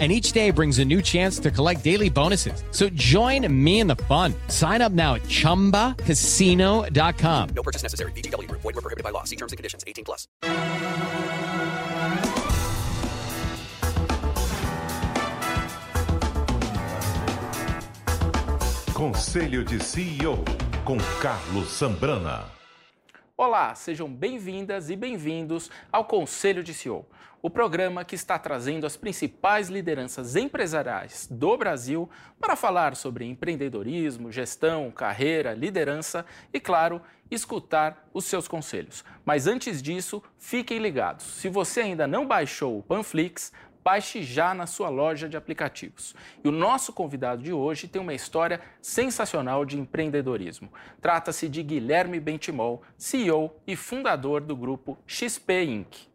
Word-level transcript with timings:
and 0.00 0.10
each 0.10 0.32
day 0.32 0.50
brings 0.50 0.80
a 0.80 0.84
new 0.84 1.00
chance 1.00 1.38
to 1.38 1.52
collect 1.52 1.84
daily 1.84 2.10
bonuses. 2.10 2.64
So 2.72 2.88
join 2.88 3.46
me 3.64 3.78
in 3.78 3.86
the 3.86 3.94
fun. 3.94 4.34
Sign 4.48 4.82
up 4.82 4.90
now 4.90 5.14
at 5.14 5.22
ChumbaCasino.com. 5.22 7.48
No 7.54 7.62
purchase 7.62 7.84
necessary. 7.84 8.10
BGW. 8.12 8.50
Void 8.50 8.64
were 8.64 8.72
prohibited 8.72 9.04
by 9.04 9.10
law. 9.10 9.22
See 9.22 9.36
terms 9.36 9.52
and 9.52 9.56
conditions. 9.56 9.84
18 9.86 10.04
plus. 10.04 10.26
Conselho 18.94 19.64
de 19.64 19.80
CEO 19.80 20.38
com 20.84 20.96
Carlos 21.20 21.68
Sambrana. 21.68 22.44
Olá, 23.36 23.74
sejam 23.74 24.08
bem-vindas 24.08 24.88
e 24.88 24.96
bem-vindos 24.96 25.68
ao 25.90 26.04
Conselho 26.04 26.62
de 26.62 26.72
CEO, 26.72 27.04
o 27.44 27.50
programa 27.50 28.06
que 28.06 28.14
está 28.14 28.38
trazendo 28.38 28.86
as 28.86 28.96
principais 28.96 29.68
lideranças 29.68 30.34
empresariais 30.34 31.28
do 31.30 31.58
Brasil 31.58 32.08
para 32.40 32.56
falar 32.56 32.96
sobre 32.96 33.26
empreendedorismo, 33.26 34.32
gestão, 34.32 34.90
carreira, 34.90 35.52
liderança 35.52 36.24
e, 36.54 36.58
claro, 36.58 37.02
escutar 37.30 38.08
os 38.14 38.24
seus 38.24 38.48
conselhos. 38.48 39.04
Mas 39.26 39.46
antes 39.46 39.82
disso, 39.82 40.22
fiquem 40.38 40.78
ligados. 40.78 41.26
Se 41.26 41.50
você 41.50 41.82
ainda 41.82 42.06
não 42.06 42.26
baixou 42.26 42.78
o 42.78 42.82
Panflix, 42.82 43.52
baixe 43.84 44.22
já 44.22 44.54
na 44.54 44.66
sua 44.66 44.88
loja 44.88 45.28
de 45.28 45.36
aplicativos. 45.36 46.14
E 46.42 46.48
o 46.48 46.50
nosso 46.50 46.94
convidado 46.94 47.42
de 47.42 47.52
hoje 47.52 47.86
tem 47.86 48.00
uma 48.00 48.14
história 48.14 48.58
sensacional 48.80 49.66
de 49.66 49.78
empreendedorismo. 49.78 50.72
Trata-se 50.98 51.46
de 51.50 51.62
Guilherme 51.62 52.18
Bentimol, 52.18 52.80
CEO 52.96 53.54
e 53.66 53.76
fundador 53.76 54.40
do 54.40 54.56
grupo 54.56 54.96
XP 55.06 55.64
Inc. 55.64 56.13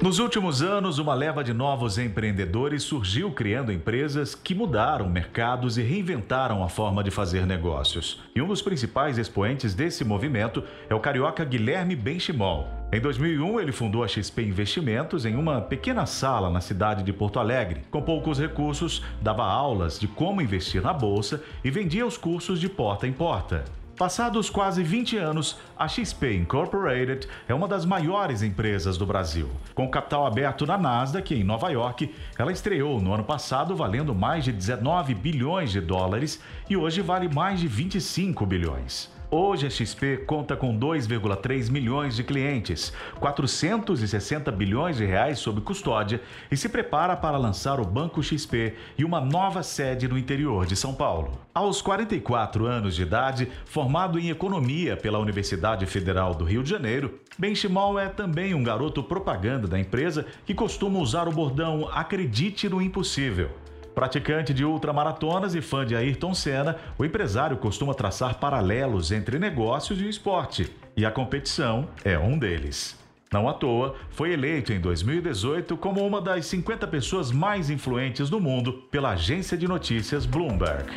Nos 0.00 0.20
últimos 0.20 0.62
anos, 0.62 1.00
uma 1.00 1.12
leva 1.12 1.42
de 1.42 1.52
novos 1.52 1.98
empreendedores 1.98 2.84
surgiu 2.84 3.32
criando 3.32 3.72
empresas 3.72 4.32
que 4.32 4.54
mudaram 4.54 5.08
mercados 5.08 5.76
e 5.76 5.82
reinventaram 5.82 6.62
a 6.62 6.68
forma 6.68 7.02
de 7.02 7.10
fazer 7.10 7.44
negócios. 7.44 8.22
E 8.32 8.40
um 8.40 8.46
dos 8.46 8.62
principais 8.62 9.18
expoentes 9.18 9.74
desse 9.74 10.04
movimento 10.04 10.62
é 10.88 10.94
o 10.94 11.00
carioca 11.00 11.44
Guilherme 11.44 11.96
Benchimol. 11.96 12.68
Em 12.92 13.00
2001, 13.00 13.58
ele 13.58 13.72
fundou 13.72 14.04
a 14.04 14.08
XP 14.08 14.42
Investimentos 14.42 15.26
em 15.26 15.34
uma 15.34 15.60
pequena 15.60 16.06
sala 16.06 16.48
na 16.48 16.60
cidade 16.60 17.02
de 17.02 17.12
Porto 17.12 17.40
Alegre. 17.40 17.82
Com 17.90 18.00
poucos 18.00 18.38
recursos, 18.38 19.04
dava 19.20 19.44
aulas 19.44 19.98
de 19.98 20.06
como 20.06 20.40
investir 20.40 20.80
na 20.80 20.92
bolsa 20.92 21.42
e 21.64 21.72
vendia 21.72 22.06
os 22.06 22.16
cursos 22.16 22.60
de 22.60 22.68
porta 22.68 23.04
em 23.04 23.12
porta. 23.12 23.64
Passados 23.98 24.48
quase 24.48 24.80
20 24.80 25.16
anos, 25.16 25.58
a 25.76 25.88
XP 25.88 26.32
Incorporated 26.36 27.26
é 27.48 27.52
uma 27.52 27.66
das 27.66 27.84
maiores 27.84 28.42
empresas 28.44 28.96
do 28.96 29.04
Brasil. 29.04 29.50
Com 29.74 29.90
capital 29.90 30.24
aberto 30.24 30.64
na 30.64 30.78
Nasdaq, 30.78 31.34
em 31.34 31.42
Nova 31.42 31.68
York, 31.70 32.14
ela 32.38 32.52
estreou 32.52 33.00
no 33.00 33.12
ano 33.12 33.24
passado 33.24 33.74
valendo 33.74 34.14
mais 34.14 34.44
de 34.44 34.52
19 34.52 35.14
bilhões 35.16 35.72
de 35.72 35.80
dólares 35.80 36.40
e 36.70 36.76
hoje 36.76 37.02
vale 37.02 37.28
mais 37.28 37.58
de 37.58 37.66
25 37.66 38.46
bilhões. 38.46 39.17
Hoje 39.30 39.66
a 39.66 39.70
XP 39.70 40.24
conta 40.26 40.56
com 40.56 40.78
2,3 40.78 41.70
milhões 41.70 42.16
de 42.16 42.24
clientes, 42.24 42.94
460 43.20 44.50
bilhões 44.50 44.96
de 44.96 45.04
reais 45.04 45.38
sob 45.38 45.60
custódia 45.60 46.22
e 46.50 46.56
se 46.56 46.66
prepara 46.66 47.14
para 47.14 47.36
lançar 47.36 47.78
o 47.78 47.84
Banco 47.84 48.22
XP 48.22 48.74
e 48.96 49.04
uma 49.04 49.20
nova 49.20 49.62
sede 49.62 50.08
no 50.08 50.16
interior 50.16 50.64
de 50.64 50.74
São 50.74 50.94
Paulo. 50.94 51.38
Aos 51.54 51.82
44 51.82 52.64
anos 52.64 52.96
de 52.96 53.02
idade, 53.02 53.52
formado 53.66 54.18
em 54.18 54.30
economia 54.30 54.96
pela 54.96 55.18
Universidade 55.18 55.84
Federal 55.84 56.34
do 56.34 56.46
Rio 56.46 56.62
de 56.62 56.70
Janeiro, 56.70 57.20
Benchimol 57.36 57.98
é 57.98 58.08
também 58.08 58.54
um 58.54 58.62
garoto 58.62 59.02
propaganda 59.02 59.68
da 59.68 59.78
empresa 59.78 60.24
que 60.46 60.54
costuma 60.54 61.00
usar 61.00 61.28
o 61.28 61.32
bordão 61.32 61.86
Acredite 61.92 62.66
no 62.66 62.80
Impossível. 62.80 63.50
Praticante 63.98 64.54
de 64.54 64.64
ultramaratonas 64.64 65.56
e 65.56 65.60
fã 65.60 65.84
de 65.84 65.96
Ayrton 65.96 66.32
Senna, 66.32 66.76
o 66.96 67.04
empresário 67.04 67.56
costuma 67.56 67.92
traçar 67.92 68.38
paralelos 68.38 69.10
entre 69.10 69.40
negócios 69.40 70.00
e 70.00 70.08
esporte, 70.08 70.72
e 70.96 71.04
a 71.04 71.10
competição 71.10 71.88
é 72.04 72.16
um 72.16 72.38
deles. 72.38 72.96
Não 73.32 73.48
à 73.48 73.52
toa, 73.52 73.96
foi 74.10 74.32
eleito 74.32 74.72
em 74.72 74.80
2018 74.80 75.76
como 75.76 76.06
uma 76.06 76.20
das 76.20 76.46
50 76.46 76.86
pessoas 76.86 77.32
mais 77.32 77.70
influentes 77.70 78.30
do 78.30 78.38
mundo 78.38 78.84
pela 78.88 79.14
agência 79.14 79.58
de 79.58 79.66
notícias 79.66 80.24
Bloomberg. 80.24 80.92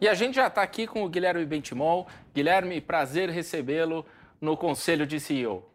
E 0.00 0.06
a 0.06 0.14
gente 0.14 0.36
já 0.36 0.46
está 0.46 0.62
aqui 0.62 0.86
com 0.86 1.02
o 1.02 1.08
Guilherme 1.08 1.44
Bentimol. 1.44 2.06
Guilherme, 2.32 2.80
prazer 2.80 3.30
recebê-lo 3.30 4.06
no 4.40 4.56
Conselho 4.56 5.08
de 5.08 5.18
CEO. 5.18 5.68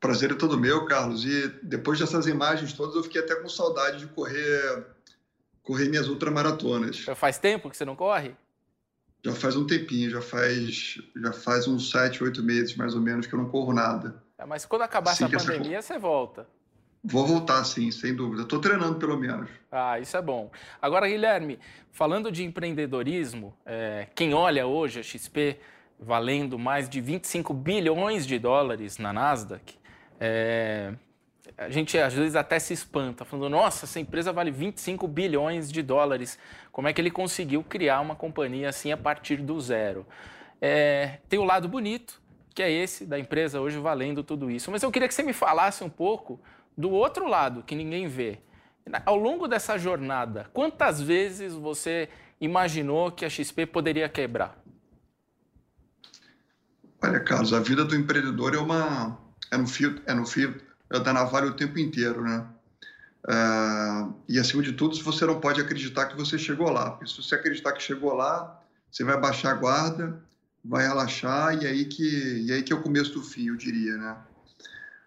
Prazer 0.00 0.30
é 0.30 0.34
todo 0.34 0.58
meu, 0.58 0.84
Carlos. 0.84 1.24
E 1.24 1.48
depois 1.62 1.98
dessas 1.98 2.26
imagens 2.26 2.72
todas, 2.72 2.94
eu 2.94 3.02
fiquei 3.02 3.20
até 3.20 3.34
com 3.36 3.48
saudade 3.48 3.98
de 3.98 4.06
correr, 4.06 4.86
correr 5.62 5.88
minhas 5.88 6.08
ultramaratonas. 6.08 6.96
Já 6.96 7.14
faz 7.14 7.38
tempo 7.38 7.68
que 7.68 7.76
você 7.76 7.84
não 7.84 7.96
corre? 7.96 8.34
Já 9.24 9.32
faz 9.34 9.56
um 9.56 9.66
tempinho, 9.66 10.10
já 10.10 10.20
faz, 10.20 10.98
já 11.16 11.32
faz 11.32 11.66
uns 11.66 11.90
sete, 11.90 12.22
oito 12.22 12.42
meses 12.42 12.76
mais 12.76 12.94
ou 12.94 13.00
menos 13.00 13.26
que 13.26 13.34
eu 13.34 13.38
não 13.38 13.48
corro 13.48 13.72
nada. 13.72 14.22
É, 14.38 14.46
mas 14.46 14.64
quando 14.64 14.82
acabar 14.82 15.14
sim, 15.16 15.24
essa 15.24 15.36
pandemia, 15.36 15.78
essa... 15.78 15.94
você 15.94 15.98
volta. 15.98 16.46
Vou 17.02 17.26
voltar, 17.26 17.64
sim, 17.64 17.90
sem 17.90 18.14
dúvida. 18.14 18.42
Estou 18.42 18.60
treinando, 18.60 18.96
pelo 18.96 19.16
menos. 19.16 19.48
Ah, 19.70 19.98
isso 19.98 20.16
é 20.16 20.22
bom. 20.22 20.50
Agora, 20.80 21.08
Guilherme, 21.08 21.58
falando 21.90 22.30
de 22.30 22.44
empreendedorismo, 22.44 23.56
é, 23.64 24.06
quem 24.14 24.34
olha 24.34 24.66
hoje 24.66 25.00
a 25.00 25.02
XP 25.02 25.58
valendo 25.98 26.58
mais 26.58 26.88
de 26.88 27.00
25 27.00 27.52
bilhões 27.52 28.26
de 28.26 28.38
dólares 28.38 28.98
na 28.98 29.12
Nasdaq, 29.12 29.76
é, 30.20 30.92
a 31.56 31.68
gente 31.68 31.98
às 31.98 32.14
vezes 32.14 32.36
até 32.36 32.58
se 32.58 32.72
espanta, 32.72 33.24
falando: 33.24 33.50
nossa, 33.50 33.84
essa 33.84 33.98
empresa 34.00 34.32
vale 34.32 34.50
25 34.50 35.06
bilhões 35.08 35.70
de 35.70 35.82
dólares. 35.82 36.38
Como 36.70 36.88
é 36.88 36.92
que 36.92 37.00
ele 37.00 37.10
conseguiu 37.10 37.62
criar 37.62 38.00
uma 38.00 38.14
companhia 38.14 38.68
assim 38.68 38.92
a 38.92 38.96
partir 38.96 39.38
do 39.38 39.60
zero? 39.60 40.06
É, 40.60 41.18
tem 41.28 41.38
o 41.38 41.44
lado 41.44 41.68
bonito, 41.68 42.20
que 42.54 42.62
é 42.62 42.70
esse 42.70 43.04
da 43.04 43.18
empresa 43.18 43.60
hoje 43.60 43.78
valendo 43.78 44.22
tudo 44.22 44.50
isso. 44.50 44.70
Mas 44.70 44.82
eu 44.82 44.90
queria 44.90 45.08
que 45.08 45.14
você 45.14 45.22
me 45.22 45.32
falasse 45.32 45.82
um 45.82 45.88
pouco 45.88 46.40
do 46.76 46.90
outro 46.90 47.26
lado, 47.26 47.62
que 47.62 47.74
ninguém 47.74 48.06
vê. 48.06 48.38
Ao 49.04 49.16
longo 49.16 49.46
dessa 49.46 49.76
jornada, 49.76 50.48
quantas 50.52 51.00
vezes 51.00 51.52
você 51.52 52.08
imaginou 52.40 53.10
que 53.10 53.24
a 53.24 53.28
XP 53.28 53.66
poderia 53.66 54.08
quebrar? 54.08 54.56
Olha, 57.02 57.20
Carlos, 57.20 57.52
a 57.52 57.60
vida 57.60 57.84
do 57.84 57.94
empreendedor 57.94 58.54
é 58.54 58.58
uma, 58.58 59.18
é 59.50 59.56
no 59.56 59.66
fio, 59.66 60.00
é 60.06 60.14
no 60.14 60.26
fio 60.26 60.60
da 60.90 61.12
navalha 61.12 61.46
o 61.46 61.54
tempo 61.54 61.78
inteiro, 61.78 62.22
né? 62.22 62.46
Uh, 63.24 64.14
e 64.28 64.38
acima 64.38 64.62
de 64.62 64.72
tudo, 64.72 64.96
você 65.02 65.26
não 65.26 65.40
pode 65.40 65.60
acreditar 65.60 66.06
que 66.06 66.16
você 66.16 66.38
chegou 66.38 66.70
lá. 66.70 66.92
Porque 66.92 67.10
se 67.10 67.22
você 67.22 67.34
acreditar 67.34 67.72
que 67.72 67.82
chegou 67.82 68.14
lá, 68.14 68.62
você 68.90 69.04
vai 69.04 69.20
baixar 69.20 69.50
a 69.50 69.54
guarda, 69.54 70.22
vai 70.64 70.86
relaxar 70.86 71.62
e 71.62 71.66
aí 71.66 71.84
que 71.84 72.42
e 72.46 72.52
aí 72.52 72.62
que 72.62 72.72
é 72.72 72.76
o 72.76 72.82
começo 72.82 73.12
do 73.12 73.22
fim, 73.22 73.48
eu 73.48 73.56
diria, 73.56 73.96
né? 73.96 74.16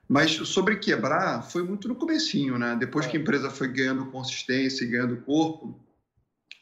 Mas 0.07 0.31
sobre 0.31 0.75
quebrar, 0.75 1.41
foi 1.41 1.63
muito 1.63 1.87
no 1.87 1.95
comecinho, 1.95 2.57
né? 2.57 2.75
Depois 2.77 3.07
que 3.07 3.15
a 3.15 3.19
empresa 3.19 3.49
foi 3.49 3.69
ganhando 3.69 4.05
consistência 4.07 4.83
e 4.83 4.87
ganhando 4.87 5.17
corpo, 5.21 5.79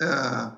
uh, 0.01 0.57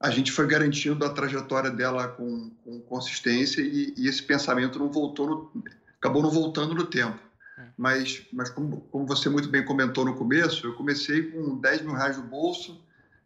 a 0.00 0.10
gente 0.10 0.30
foi 0.30 0.46
garantindo 0.46 1.04
a 1.04 1.10
trajetória 1.10 1.70
dela 1.70 2.06
com, 2.06 2.50
com 2.64 2.80
consistência 2.82 3.60
e, 3.60 3.94
e, 3.96 4.06
esse 4.06 4.22
pensamento 4.22 4.78
não 4.78 4.90
voltou 4.90 5.26
no, 5.26 5.64
acabou 6.00 6.22
não 6.22 6.30
voltando 6.30 6.74
no 6.74 6.86
tempo. 6.86 7.18
É. 7.58 7.66
Mas, 7.76 8.22
mas 8.32 8.50
como, 8.50 8.80
como, 8.82 9.06
você 9.06 9.28
muito 9.28 9.48
bem 9.48 9.64
comentou 9.64 10.04
no 10.04 10.16
começo, 10.16 10.66
eu 10.66 10.74
comecei 10.74 11.30
com 11.30 11.56
10 11.56 11.82
mil 11.82 11.94
reais 11.94 12.16
no 12.16 12.22
bolso, 12.22 12.80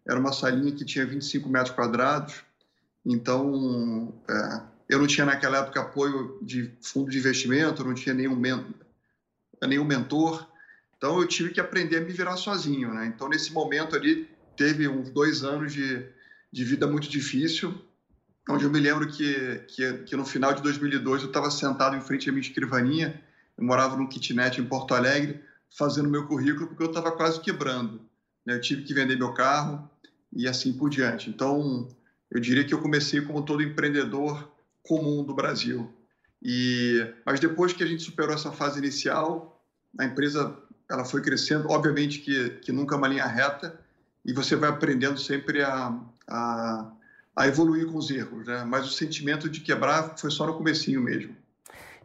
era 0.07 0.19
uma 0.19 0.33
salinha 0.33 0.73
que 0.73 0.85
tinha 0.85 1.07
25 1.07 1.49
metros 1.49 1.75
quadrados, 1.75 2.43
então 3.05 4.13
é, 4.29 4.63
eu 4.89 4.99
não 4.99 5.07
tinha 5.07 5.27
naquela 5.27 5.59
época 5.59 5.81
apoio 5.81 6.39
de 6.43 6.73
fundo 6.81 7.11
de 7.11 7.19
investimento, 7.19 7.85
não 7.85 7.95
tinha 7.95 8.15
nenhum, 8.15 8.41
nenhum 9.63 9.85
mentor, 9.85 10.47
então 10.97 11.21
eu 11.21 11.27
tive 11.27 11.51
que 11.51 11.61
aprender 11.61 11.99
a 11.99 12.01
me 12.01 12.13
virar 12.13 12.37
sozinho. 12.37 12.93
Né? 12.95 13.07
Então 13.07 13.29
nesse 13.29 13.53
momento 13.53 13.95
ali 13.95 14.29
teve 14.57 14.89
uns 14.89 15.11
dois 15.11 15.43
anos 15.43 15.73
de, 15.73 16.07
de 16.51 16.65
vida 16.65 16.87
muito 16.87 17.09
difícil, 17.09 17.75
onde 18.49 18.65
eu 18.65 18.71
me 18.71 18.81
lembro 18.81 19.06
que, 19.06 19.65
que, 19.69 19.93
que 20.05 20.17
no 20.17 20.25
final 20.25 20.53
de 20.53 20.62
2002 20.62 21.23
eu 21.23 21.29
estava 21.29 21.50
sentado 21.50 21.97
em 21.97 22.00
frente 22.00 22.29
à 22.29 22.33
minha 22.33 22.43
escrivaninha, 22.43 23.23
eu 23.56 23.65
morava 23.65 23.97
num 23.97 24.06
kitnet 24.06 24.61
em 24.61 24.65
Porto 24.65 24.94
Alegre, 24.94 25.43
fazendo 25.77 26.09
meu 26.09 26.27
currículo, 26.27 26.69
porque 26.69 26.83
eu 26.83 26.89
estava 26.89 27.12
quase 27.12 27.41
quebrando. 27.41 28.00
Né? 28.44 28.55
Eu 28.55 28.61
tive 28.61 28.83
que 28.83 28.94
vender 28.94 29.17
meu 29.17 29.33
carro 29.33 29.89
e 30.33 30.49
assim 30.49 30.73
por 30.73 30.91
diante. 30.91 31.31
Então, 31.31 31.89
eu 32.31 32.41
diria 32.41 32.65
que 32.65 32.75
eu 32.75 32.81
comecei 32.81 33.21
como 33.21 33.44
todo 33.44 33.62
empreendedor 33.62 34.50
comum 34.83 35.23
do 35.25 35.35
Brasil. 35.35 35.93
E, 36.43 37.06
mas 37.25 37.39
depois 37.39 37.73
que 37.73 37.83
a 37.83 37.87
gente 37.87 38.03
superou 38.03 38.35
essa 38.35 38.50
fase 38.50 38.79
inicial, 38.79 39.65
a 39.99 40.05
empresa 40.05 40.56
ela 40.91 41.05
foi 41.05 41.23
crescendo, 41.23 41.71
obviamente 41.71 42.19
que, 42.19 42.50
que 42.61 42.73
nunca 42.73 42.94
é 42.94 42.99
uma 42.99 43.09
linha 43.09 43.27
reta, 43.27 43.79
e 44.25 44.33
você 44.33 44.56
vai 44.56 44.69
aprendendo 44.69 45.19
sempre 45.19 45.62
a, 45.62 45.99
a, 46.29 46.93
a 47.34 47.49
evoluir 47.49 47.87
com 47.87 47.99
os 47.99 48.11
erros, 48.11 48.46
né? 48.46 48.64
Mas 48.64 48.87
o 48.87 48.93
sentimento 48.93 49.49
de 49.49 49.61
quebrar 49.61 50.17
foi 50.19 50.31
só 50.31 50.46
no 50.46 50.55
comecinho 50.55 51.00
mesmo. 51.00 51.34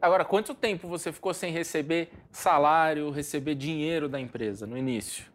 Agora, 0.02 0.24
quanto 0.24 0.54
tempo 0.54 0.88
você 0.88 1.12
ficou 1.12 1.34
sem 1.34 1.52
receber 1.52 2.12
salário, 2.32 3.10
receber 3.10 3.56
dinheiro 3.56 4.08
da 4.08 4.20
empresa 4.20 4.66
no 4.66 4.78
início? 4.78 5.26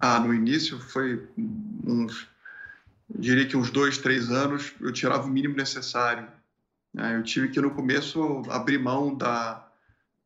Ah, 0.00 0.18
no 0.18 0.34
início 0.34 0.78
foi 0.78 1.26
uns, 1.38 2.28
diria 3.08 3.46
que 3.46 3.56
uns 3.56 3.70
dois, 3.70 3.96
três 3.96 4.30
anos, 4.30 4.74
eu 4.80 4.92
tirava 4.92 5.26
o 5.26 5.30
mínimo 5.30 5.56
necessário. 5.56 6.26
Né? 6.92 7.16
Eu 7.16 7.22
tive 7.22 7.48
que 7.48 7.60
no 7.60 7.70
começo 7.70 8.42
abrir 8.50 8.78
mão 8.78 9.14
da, 9.14 9.64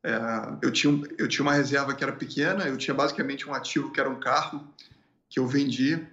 é, 0.03 0.17
eu, 0.61 0.71
tinha, 0.71 1.01
eu 1.17 1.27
tinha 1.27 1.43
uma 1.43 1.53
reserva 1.53 1.93
que 1.93 2.03
era 2.03 2.13
pequena, 2.13 2.67
eu 2.67 2.77
tinha 2.77 2.93
basicamente 2.93 3.47
um 3.47 3.53
ativo 3.53 3.91
que 3.91 3.99
era 3.99 4.09
um 4.09 4.19
carro 4.19 4.67
que 5.29 5.39
eu 5.39 5.45
vendi 5.45 6.07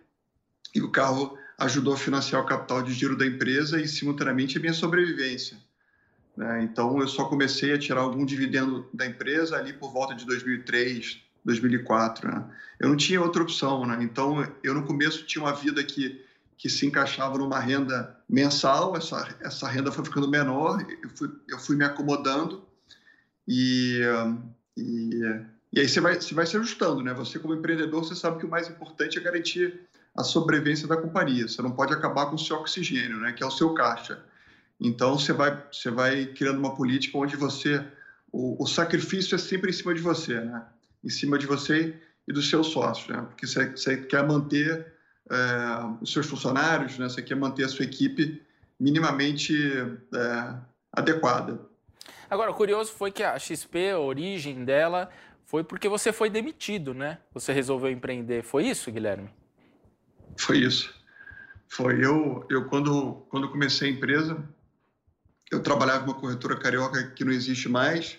e 0.75 0.83
o 0.83 0.91
carro 0.91 1.39
ajudou 1.59 1.95
a 1.95 1.97
financiar 1.97 2.43
o 2.43 2.47
capital 2.47 2.83
de 2.83 2.93
giro 2.93 3.17
da 3.17 3.27
empresa 3.27 3.81
e 3.81 3.89
simultaneamente 3.89 4.59
a 4.59 4.61
minha 4.61 4.75
sobrevivência. 4.75 5.57
Né? 6.37 6.63
Então 6.65 7.01
eu 7.01 7.09
só 7.09 7.25
comecei 7.25 7.73
a 7.73 7.79
tirar 7.79 8.01
algum 8.01 8.25
dividendo 8.25 8.89
da 8.93 9.07
empresa 9.07 9.57
ali 9.57 9.73
por 9.73 9.93
volta 9.93 10.15
de 10.15 10.27
2003, 10.27 11.19
2004. 11.45 12.31
Né? 12.31 12.45
Eu 12.79 12.89
não 12.91 12.97
tinha 12.97 13.21
outra 13.21 13.43
opção, 13.43 13.87
né? 13.87 13.99
então 14.03 14.47
eu 14.63 14.75
no 14.75 14.85
começo 14.85 15.25
tinha 15.25 15.43
uma 15.43 15.55
vida 15.55 15.83
que 15.83 16.25
que 16.57 16.71
se 16.71 16.87
encaixava 16.87 17.37
numa 17.37 17.61
renda 17.61 18.17
mensal, 18.29 18.97
essa, 18.97 19.29
essa 19.41 19.69
renda 19.69 19.93
foi 19.93 20.05
ficando 20.05 20.29
menor, 20.29 20.85
eu 21.03 21.11
fui, 21.11 21.31
eu 21.49 21.59
fui 21.59 21.77
me 21.77 21.85
acomodando 21.85 22.65
e, 23.47 24.01
e, 24.77 25.21
e 25.73 25.81
aí 25.81 25.89
você 25.89 26.01
vai, 26.01 26.15
você 26.15 26.35
vai 26.35 26.47
se 26.47 26.57
ajustando, 26.57 27.03
né? 27.03 27.13
Você 27.15 27.39
como 27.39 27.55
empreendedor, 27.55 28.05
você 28.05 28.15
sabe 28.15 28.39
que 28.39 28.47
o 28.47 28.49
mais 28.49 28.69
importante 28.69 29.19
é 29.19 29.21
garantir 29.21 29.86
a 30.17 30.25
sobrevivência 30.25 30.89
da 30.89 30.97
companhia. 30.97 31.47
Você 31.47 31.61
não 31.63 31.73
pode 31.73 31.93
acabar 31.93 32.27
com 32.27 32.37
o 32.37 32.39
seu 32.39 32.57
oxigênio, 32.57 33.19
né? 33.19 33.33
Que 33.33 33.43
é 33.43 33.47
o 33.47 33.51
seu 33.51 33.75
caixa. 33.75 34.23
Então 34.81 35.19
você 35.19 35.33
vai, 35.33 35.63
você 35.71 35.91
vai 35.91 36.27
criando 36.27 36.59
uma 36.59 36.75
política 36.75 37.19
onde 37.19 37.37
você 37.37 37.85
o, 38.37 38.63
o 38.63 38.67
sacrifício 38.67 39.35
é 39.35 39.39
sempre 39.39 39.71
em 39.71 39.73
cima 39.73 39.95
de 39.95 40.03
você, 40.03 40.41
né? 40.41 40.63
Em 41.03 41.09
cima 41.09 41.39
de 41.39 41.47
você 41.47 41.99
e 42.29 42.33
dos 42.33 42.51
seus 42.51 42.67
sócios, 42.69 43.09
né? 43.09 43.23
Porque 43.23 43.47
você, 43.47 43.71
você 43.71 43.97
quer 43.97 44.27
manter 44.27 44.93
é, 45.31 45.37
os 46.03 46.13
seus 46.13 46.27
funcionários, 46.27 46.99
né? 46.99 47.09
Você 47.09 47.23
quer 47.23 47.37
manter 47.37 47.65
a 47.65 47.69
sua 47.69 47.85
equipe 47.85 48.43
minimamente 48.79 49.55
é, 50.15 50.55
adequada. 50.93 51.61
Agora, 52.29 52.51
o 52.51 52.55
curioso 52.55 52.93
foi 52.93 53.11
que 53.11 53.23
a 53.23 53.39
XP, 53.39 53.91
a 53.91 53.99
origem 53.99 54.65
dela, 54.65 55.09
foi 55.47 55.65
porque 55.65 55.89
você 55.89 56.13
foi 56.13 56.29
demitido, 56.29 56.93
né? 56.93 57.19
Você 57.33 57.53
resolveu 57.53 57.91
empreender. 57.91 58.43
Foi 58.43 58.67
isso, 58.67 58.91
Guilherme? 58.91 59.31
Foi 60.37 60.59
isso. 60.59 60.95
Foi 61.69 62.05
eu, 62.05 62.47
eu 62.49 62.67
quando, 62.67 63.27
quando 63.29 63.51
comecei 63.51 63.89
a 63.89 63.93
empresa, 63.93 64.43
eu 65.51 65.63
trabalhava 65.63 66.05
em 66.05 66.09
uma 66.09 66.21
corretora 66.21 66.57
carioca 66.57 67.11
que 67.11 67.25
não 67.25 67.33
existe 67.33 67.69
mais. 67.69 68.19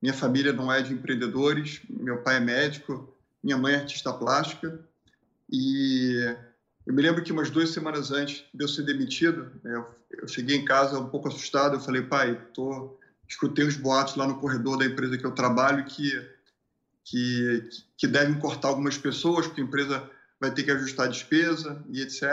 Minha 0.00 0.14
família 0.14 0.52
não 0.52 0.72
é 0.72 0.82
de 0.82 0.92
empreendedores, 0.92 1.80
meu 1.88 2.18
pai 2.18 2.36
é 2.36 2.40
médico, 2.40 3.16
minha 3.42 3.56
mãe 3.56 3.74
é 3.74 3.76
artista 3.78 4.12
plástica. 4.12 4.80
E 5.50 6.34
eu 6.86 6.94
me 6.94 7.02
lembro 7.02 7.22
que 7.22 7.32
umas 7.32 7.50
duas 7.50 7.70
semanas 7.70 8.10
antes 8.10 8.44
de 8.52 8.64
eu 8.64 8.68
ser 8.68 8.82
demitido, 8.82 9.52
eu, 9.64 9.86
eu 10.10 10.28
cheguei 10.28 10.56
em 10.56 10.64
casa 10.64 10.98
um 10.98 11.08
pouco 11.08 11.28
assustado. 11.28 11.76
Eu 11.76 11.80
falei, 11.80 12.02
pai, 12.02 12.40
tô 12.52 12.98
escutei 13.28 13.66
os 13.66 13.76
boatos 13.76 14.14
lá 14.16 14.26
no 14.26 14.38
corredor 14.38 14.76
da 14.78 14.84
empresa 14.84 15.16
que 15.16 15.24
eu 15.24 15.32
trabalho 15.32 15.84
que, 15.84 16.10
que, 17.04 17.68
que 17.96 18.06
devem 18.06 18.38
cortar 18.38 18.68
algumas 18.68 18.98
pessoas, 18.98 19.46
porque 19.46 19.60
a 19.60 19.64
empresa 19.64 20.10
vai 20.42 20.50
ter 20.50 20.64
que 20.64 20.72
ajustar 20.72 21.06
a 21.06 21.08
despesa 21.08 21.80
e 21.88 22.02
etc. 22.02 22.24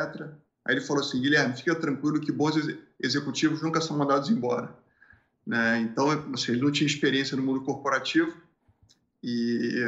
Aí 0.65 0.73
ele 0.73 0.81
falou 0.81 1.03
assim, 1.03 1.21
Guilherme, 1.21 1.55
fica 1.55 1.75
tranquilo 1.75 2.19
que 2.19 2.31
bons 2.31 2.55
executivos 2.99 3.61
nunca 3.61 3.79
são 3.79 3.95
mandados 3.95 4.31
embora. 4.31 4.75
Né? 5.45 5.81
Então, 5.81 6.09
assim, 6.33 6.53
ele 6.53 6.61
não 6.61 6.71
tinha 6.71 6.87
experiência 6.87 7.37
no 7.37 7.43
mundo 7.43 7.61
corporativo 7.61 8.35
e, 9.21 9.85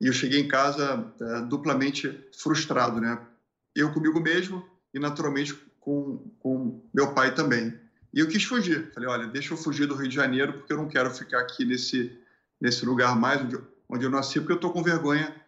e 0.00 0.06
eu 0.06 0.12
cheguei 0.12 0.38
em 0.38 0.46
casa 0.46 1.12
é, 1.20 1.40
duplamente 1.40 2.16
frustrado, 2.40 3.00
né? 3.00 3.18
Eu 3.74 3.92
comigo 3.92 4.20
mesmo 4.20 4.64
e, 4.94 5.00
naturalmente, 5.00 5.52
com, 5.80 6.18
com 6.38 6.80
meu 6.94 7.12
pai 7.12 7.34
também. 7.34 7.76
E 8.14 8.20
eu 8.20 8.28
quis 8.28 8.44
fugir. 8.44 8.92
Falei, 8.94 9.08
olha, 9.08 9.26
deixa 9.26 9.52
eu 9.52 9.56
fugir 9.56 9.86
do 9.86 9.96
Rio 9.96 10.08
de 10.08 10.14
Janeiro, 10.14 10.52
porque 10.52 10.72
eu 10.72 10.76
não 10.76 10.86
quero 10.86 11.10
ficar 11.10 11.40
aqui 11.40 11.64
nesse, 11.64 12.16
nesse 12.60 12.84
lugar 12.84 13.16
mais 13.18 13.40
onde, 13.40 13.58
onde 13.88 14.04
eu 14.04 14.10
nasci, 14.10 14.38
porque 14.38 14.52
eu 14.52 14.56
estou 14.56 14.72
com 14.72 14.80
vergonha 14.80 15.41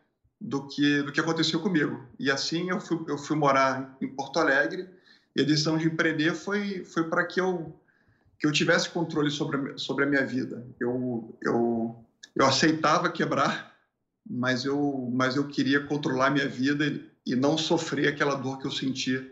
do 0.44 0.68
que, 0.68 1.02
do 1.02 1.10
que 1.10 1.20
aconteceu 1.20 1.58
comigo. 1.58 2.06
E 2.18 2.30
assim 2.30 2.68
eu 2.68 2.78
fui, 2.78 3.02
eu 3.08 3.16
fui 3.16 3.34
morar 3.34 3.96
em 4.00 4.06
Porto 4.06 4.38
Alegre 4.38 4.86
e 5.34 5.40
a 5.40 5.44
decisão 5.44 5.78
de 5.78 5.86
empreender 5.86 6.34
foi, 6.34 6.84
foi 6.84 7.08
para 7.08 7.24
que 7.24 7.40
eu, 7.40 7.74
que 8.38 8.46
eu 8.46 8.52
tivesse 8.52 8.90
controle 8.90 9.30
sobre 9.30 9.78
sobre 9.78 10.04
a 10.04 10.06
minha 10.06 10.24
vida. 10.24 10.66
Eu, 10.78 11.34
eu, 11.42 11.96
eu 12.36 12.44
aceitava 12.44 13.10
quebrar, 13.10 13.74
mas 14.28 14.66
eu, 14.66 15.10
mas 15.14 15.34
eu 15.34 15.48
queria 15.48 15.80
controlar 15.80 16.26
a 16.26 16.30
minha 16.30 16.48
vida 16.48 16.84
e, 17.24 17.34
não 17.34 17.56
sofrer 17.56 18.08
aquela 18.08 18.34
dor 18.34 18.58
que 18.58 18.66
eu 18.66 18.70
senti 18.70 19.26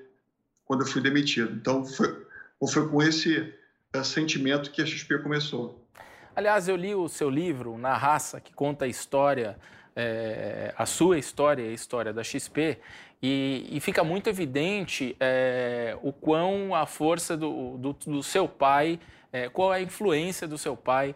quando 0.64 0.80
eu 0.80 0.86
fui 0.86 1.02
demitido. 1.02 1.52
Então 1.54 1.84
foi, 1.84 2.26
foi 2.72 2.88
com 2.88 3.02
esse 3.02 3.52
uh, 3.94 4.02
sentimento 4.02 4.70
que 4.70 4.80
a 4.80 4.86
XP 4.86 5.18
começou? 5.18 5.86
Aliás, 6.34 6.68
eu 6.68 6.76
li 6.76 6.94
o 6.94 7.06
seu 7.06 7.28
livro, 7.28 7.76
Na 7.76 7.94
Raça, 7.94 8.40
que 8.40 8.54
conta 8.54 8.86
a 8.86 8.88
história, 8.88 9.58
é, 9.94 10.74
a 10.76 10.86
sua 10.86 11.18
história 11.18 11.64
a 11.64 11.72
história 11.72 12.12
da 12.12 12.22
XP, 12.22 12.78
e, 13.22 13.68
e 13.70 13.80
fica 13.80 14.02
muito 14.02 14.28
evidente 14.28 15.16
é, 15.20 15.96
o 16.02 16.12
quão 16.12 16.74
a 16.74 16.86
força 16.86 17.36
do, 17.36 17.76
do, 17.78 17.92
do 17.92 18.22
seu 18.22 18.48
pai, 18.48 18.98
é, 19.32 19.48
qual 19.48 19.72
é 19.72 19.78
a 19.78 19.82
influência 19.82 20.46
do 20.48 20.58
seu 20.58 20.76
pai 20.76 21.14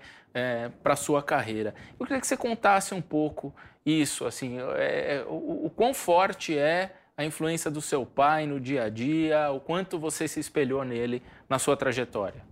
para 0.82 0.92
a 0.92 0.96
sua 0.96 1.22
carreira. 1.22 1.74
Eu 1.98 2.04
queria 2.04 2.20
que 2.20 2.26
você 2.26 2.36
contasse 2.36 2.92
um 2.92 3.00
pouco 3.00 3.54
isso, 3.86 4.26
assim, 4.26 4.58
o, 5.26 5.64
o 5.64 5.70
quão 5.70 5.94
forte 5.94 6.56
é 6.58 6.94
a 7.16 7.24
influência 7.24 7.70
do 7.70 7.80
seu 7.80 8.04
pai 8.04 8.46
no 8.46 8.60
dia 8.60 8.84
a 8.84 8.90
dia, 8.90 9.50
o 9.50 9.58
quanto 9.58 9.98
você 9.98 10.28
se 10.28 10.38
espelhou 10.38 10.84
nele 10.84 11.22
na 11.48 11.58
sua 11.58 11.76
trajetória? 11.76 12.44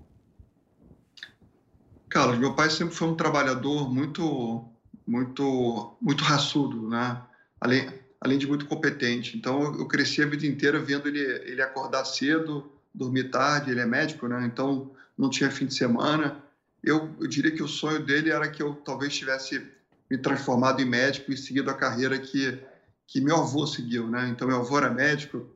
Carlos, 2.09 2.39
meu 2.39 2.55
pai 2.55 2.71
sempre 2.71 2.95
foi 2.95 3.09
um 3.09 3.15
trabalhador 3.15 3.93
muito, 3.93 4.65
muito, 5.07 5.97
muito 6.01 6.25
raçudo, 6.25 6.89
né? 6.89 7.21
Além, 7.61 7.89
além 8.21 8.39
de 8.39 8.47
muito 8.47 8.67
competente. 8.67 9.37
Então, 9.37 9.63
eu 9.79 9.87
cresci 9.87 10.23
a 10.23 10.27
vida 10.27 10.47
inteira 10.47 10.79
vendo 10.81 11.09
ele, 11.09 11.21
ele 11.21 11.63
acordar 11.63 12.05
cedo, 12.05 12.71
dormir 12.95 13.31
tarde. 13.31 13.71
Ele 13.71 13.81
é 13.81 13.87
médico, 13.87 14.27
né? 14.29 14.45
Então, 14.47 14.91
não 15.17 15.31
tinha 15.31 15.51
fim 15.51 15.67
de 15.67 15.75
semana. 15.75 16.43
Eu, 16.83 17.11
eu 17.21 17.27
diria 17.27 17.51
que 17.51 17.63
o 17.63 17.69
sonho 17.69 18.05
dele 18.05 18.31
era 18.31 18.49
que 18.49 18.63
eu 18.63 18.75
talvez 18.75 19.15
tivesse 19.15 19.67
me 20.11 20.19
transformado 20.19 20.81
em 20.81 20.85
médico 20.85 21.33
e 21.33 21.37
seguido 21.37 21.71
a 21.71 21.75
carreira 21.75 22.19
que 22.19 22.61
que 23.07 23.21
meu 23.21 23.37
avô 23.37 23.67
seguiu, 23.67 24.09
né? 24.09 24.29
Então, 24.29 24.49
meu 24.49 24.59
avô 24.59 24.79
era 24.79 24.91
médico, 24.91 25.47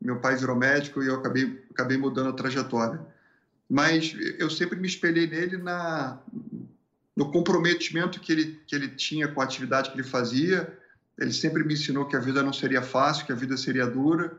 meu 0.00 0.20
pai 0.20 0.36
virou 0.36 0.56
médico 0.56 1.02
e 1.02 1.06
eu 1.06 1.16
acabei, 1.16 1.64
acabei 1.70 1.96
mudando 1.96 2.28
a 2.28 2.32
trajetória. 2.32 3.00
Mas 3.68 4.14
eu 4.38 4.48
sempre 4.48 4.78
me 4.78 4.86
espelhei 4.86 5.26
nele 5.26 5.56
na, 5.56 6.18
no 7.18 7.32
comprometimento 7.32 8.20
que 8.20 8.30
ele, 8.30 8.60
que 8.64 8.76
ele 8.76 8.86
tinha 8.86 9.26
com 9.26 9.40
a 9.40 9.44
atividade 9.44 9.90
que 9.90 9.96
ele 9.96 10.06
fazia. 10.06 10.72
Ele 11.18 11.32
sempre 11.32 11.64
me 11.64 11.74
ensinou 11.74 12.06
que 12.06 12.14
a 12.14 12.20
vida 12.20 12.44
não 12.44 12.52
seria 12.52 12.80
fácil, 12.80 13.26
que 13.26 13.32
a 13.32 13.34
vida 13.34 13.56
seria 13.56 13.84
dura 13.88 14.38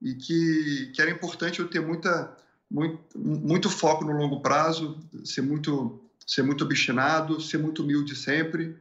e 0.00 0.14
que, 0.14 0.92
que 0.94 1.02
era 1.02 1.10
importante 1.10 1.58
eu 1.58 1.66
ter 1.66 1.80
muita, 1.80 2.32
muito, 2.70 3.00
muito 3.18 3.68
foco 3.68 4.04
no 4.04 4.12
longo 4.12 4.40
prazo, 4.40 4.96
ser 5.24 5.42
muito, 5.42 6.00
ser 6.24 6.44
muito 6.44 6.62
obstinado, 6.62 7.40
ser 7.40 7.58
muito 7.58 7.82
humilde 7.82 8.14
sempre 8.14 8.76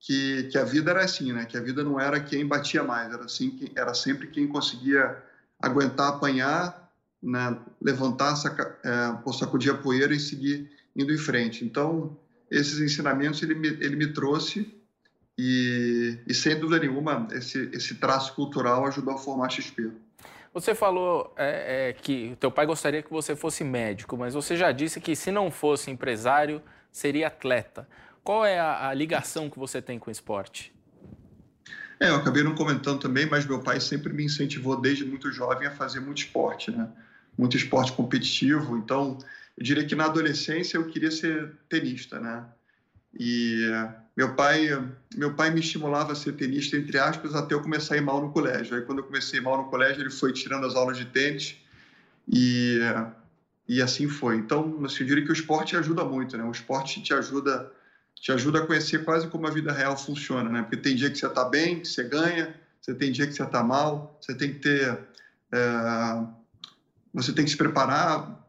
que, 0.00 0.44
que 0.44 0.56
a 0.56 0.64
vida 0.64 0.92
era 0.92 1.04
assim, 1.04 1.30
né? 1.30 1.44
Que 1.44 1.58
a 1.58 1.60
vida 1.60 1.84
não 1.84 2.00
era 2.00 2.18
quem 2.20 2.46
batia 2.46 2.82
mais, 2.82 3.12
era 3.12 3.26
assim, 3.26 3.70
era 3.76 3.92
sempre 3.92 4.28
quem 4.28 4.48
conseguia 4.48 5.22
aguentar 5.60 6.08
apanhar, 6.08 6.90
né? 7.22 7.54
levantar, 7.82 8.34
saca, 8.36 8.78
é, 8.82 9.32
sacudir 9.32 9.72
a 9.72 9.76
poeira 9.76 10.14
e 10.14 10.18
seguir 10.18 10.70
indo 10.96 11.12
em 11.12 11.18
frente. 11.18 11.66
Então, 11.66 12.16
esses 12.52 12.80
ensinamentos 12.80 13.42
ele 13.42 13.54
me, 13.54 13.68
ele 13.68 13.96
me 13.96 14.12
trouxe 14.12 14.70
e, 15.38 16.18
e, 16.26 16.34
sem 16.34 16.60
dúvida 16.60 16.78
nenhuma, 16.78 17.26
esse, 17.32 17.70
esse 17.72 17.94
traço 17.94 18.34
cultural 18.34 18.86
ajudou 18.86 19.14
a 19.14 19.18
formar 19.18 19.46
a 19.46 19.48
XP. 19.48 19.90
Você 20.52 20.74
falou 20.74 21.32
é, 21.34 21.88
é, 21.88 21.92
que 21.94 22.36
teu 22.38 22.50
pai 22.50 22.66
gostaria 22.66 23.02
que 23.02 23.10
você 23.10 23.34
fosse 23.34 23.64
médico, 23.64 24.18
mas 24.18 24.34
você 24.34 24.54
já 24.54 24.70
disse 24.70 25.00
que 25.00 25.16
se 25.16 25.32
não 25.32 25.50
fosse 25.50 25.90
empresário, 25.90 26.60
seria 26.90 27.28
atleta. 27.28 27.88
Qual 28.22 28.44
é 28.44 28.60
a, 28.60 28.88
a 28.88 28.94
ligação 28.94 29.48
que 29.48 29.58
você 29.58 29.80
tem 29.80 29.98
com 29.98 30.10
o 30.10 30.12
esporte? 30.12 30.72
É, 31.98 32.10
eu 32.10 32.16
acabei 32.16 32.42
não 32.42 32.54
comentando 32.54 33.00
também, 33.00 33.26
mas 33.26 33.46
meu 33.46 33.60
pai 33.60 33.80
sempre 33.80 34.12
me 34.12 34.24
incentivou 34.24 34.78
desde 34.78 35.06
muito 35.06 35.32
jovem 35.32 35.66
a 35.66 35.70
fazer 35.70 36.00
muito 36.00 36.18
esporte, 36.18 36.70
né? 36.70 36.90
Muito 37.36 37.56
esporte 37.56 37.92
competitivo. 37.92 38.76
Então, 38.76 39.18
eu 39.56 39.64
diria 39.64 39.84
que 39.84 39.94
na 39.94 40.06
adolescência 40.06 40.76
eu 40.76 40.86
queria 40.86 41.10
ser 41.10 41.52
tenista, 41.68 42.18
né? 42.18 42.44
E 43.18 43.60
meu 44.16 44.34
pai, 44.34 44.68
meu 45.16 45.34
pai 45.34 45.50
me 45.50 45.60
estimulava 45.60 46.12
a 46.12 46.14
ser 46.14 46.32
tenista, 46.32 46.76
entre 46.76 46.98
aspas, 46.98 47.34
até 47.34 47.54
eu 47.54 47.62
começar 47.62 47.94
a 47.94 47.98
ir 47.98 48.02
mal 48.02 48.20
no 48.20 48.32
colégio. 48.32 48.76
Aí, 48.76 48.82
quando 48.82 48.98
eu 48.98 49.04
comecei 49.04 49.40
mal 49.40 49.56
no 49.56 49.70
colégio, 49.70 50.02
ele 50.02 50.10
foi 50.10 50.32
tirando 50.32 50.66
as 50.66 50.74
aulas 50.74 50.96
de 50.96 51.06
tênis 51.06 51.56
e, 52.28 52.78
e 53.68 53.82
assim 53.82 54.08
foi. 54.08 54.36
Então, 54.36 54.84
assim, 54.84 55.00
eu 55.00 55.06
diria 55.06 55.24
que 55.24 55.30
o 55.30 55.34
esporte 55.34 55.76
ajuda 55.76 56.04
muito, 56.04 56.36
né? 56.36 56.44
O 56.44 56.50
esporte 56.50 57.02
te 57.02 57.12
ajuda, 57.12 57.70
te 58.14 58.32
ajuda 58.32 58.60
a 58.60 58.66
conhecer 58.66 59.04
quase 59.04 59.28
como 59.28 59.46
a 59.46 59.50
vida 59.50 59.72
real 59.72 59.96
funciona, 59.96 60.48
né? 60.48 60.62
Porque 60.62 60.76
tem 60.76 60.96
dia 60.96 61.10
que 61.10 61.18
você 61.18 61.26
está 61.26 61.44
bem, 61.44 61.80
que 61.80 61.88
você 61.88 62.04
ganha, 62.04 62.54
você 62.80 62.94
tem 62.94 63.12
dia 63.12 63.26
que 63.26 63.34
você 63.34 63.42
está 63.42 63.62
mal, 63.62 64.18
você 64.20 64.34
tem 64.34 64.52
que 64.54 64.60
ter... 64.60 64.98
É, 65.52 66.41
você 67.12 67.32
tem 67.32 67.44
que 67.44 67.50
se 67.50 67.56
preparar, 67.56 68.46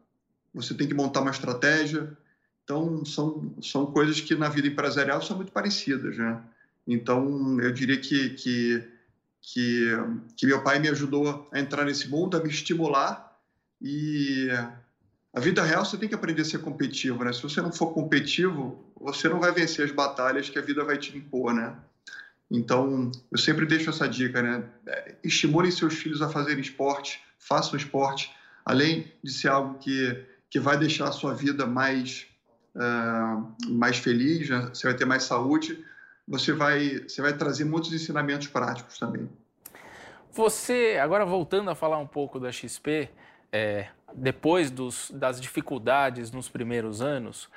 você 0.52 0.74
tem 0.74 0.86
que 0.86 0.94
montar 0.94 1.20
uma 1.20 1.30
estratégia, 1.30 2.16
então, 2.64 3.04
são, 3.04 3.54
são 3.60 3.86
coisas 3.86 4.20
que 4.20 4.34
na 4.34 4.48
vida 4.48 4.66
empresarial 4.66 5.20
são 5.20 5.36
muito 5.36 5.52
parecidas, 5.52 6.16
né? 6.16 6.40
Então, 6.86 7.60
eu 7.60 7.70
diria 7.70 7.98
que, 7.98 8.30
que, 8.30 8.82
que, 9.40 9.86
que 10.34 10.46
meu 10.46 10.62
pai 10.62 10.78
me 10.78 10.88
ajudou 10.88 11.48
a 11.52 11.60
entrar 11.60 11.84
nesse 11.84 12.08
mundo, 12.08 12.36
a 12.36 12.42
me 12.42 12.48
estimular 12.48 13.38
e 13.80 14.48
a 15.32 15.40
vida 15.40 15.62
real 15.62 15.84
você 15.84 15.98
tem 15.98 16.08
que 16.08 16.14
aprender 16.14 16.42
a 16.42 16.44
ser 16.44 16.58
competitivo, 16.58 17.22
né? 17.22 17.32
Se 17.34 17.42
você 17.42 17.60
não 17.60 17.70
for 17.72 17.92
competitivo, 17.92 18.82
você 18.98 19.28
não 19.28 19.40
vai 19.40 19.52
vencer 19.52 19.84
as 19.84 19.92
batalhas 19.92 20.48
que 20.48 20.58
a 20.58 20.62
vida 20.62 20.82
vai 20.84 20.96
te 20.96 21.16
impor, 21.16 21.52
né? 21.52 21.76
Então, 22.50 23.10
eu 23.30 23.38
sempre 23.38 23.66
deixo 23.66 23.90
essa 23.90 24.08
dica, 24.08 24.40
né? 24.40 24.64
Estimulem 25.22 25.70
seus 25.70 25.94
filhos 25.94 26.22
a 26.22 26.30
fazerem 26.30 26.60
esporte, 26.60 27.20
façam 27.38 27.76
esporte, 27.76 28.30
além 28.64 29.12
de 29.22 29.32
ser 29.32 29.48
algo 29.48 29.78
que, 29.78 30.24
que 30.50 30.58
vai 30.58 30.78
deixar 30.78 31.08
a 31.08 31.12
sua 31.12 31.34
vida 31.34 31.66
mais 31.66 32.26
uh, 32.74 33.54
mais 33.70 33.98
feliz, 33.98 34.48
né? 34.48 34.70
você 34.72 34.86
vai 34.86 34.96
ter 34.96 35.04
mais 35.04 35.24
saúde, 35.24 35.84
você 36.26 36.52
vai, 36.52 37.00
você 37.00 37.20
vai 37.20 37.36
trazer 37.36 37.64
muitos 37.64 37.92
ensinamentos 37.92 38.48
práticos 38.48 38.98
também. 38.98 39.28
Você, 40.32 40.98
agora 41.00 41.24
voltando 41.24 41.70
a 41.70 41.74
falar 41.74 41.98
um 41.98 42.06
pouco 42.06 42.40
da 42.40 42.50
XP, 42.50 43.08
é, 43.52 43.88
depois 44.12 44.70
dos, 44.70 45.10
das 45.12 45.40
dificuldades 45.40 46.32
nos 46.32 46.48
primeiros 46.48 47.00
anos, 47.00 47.48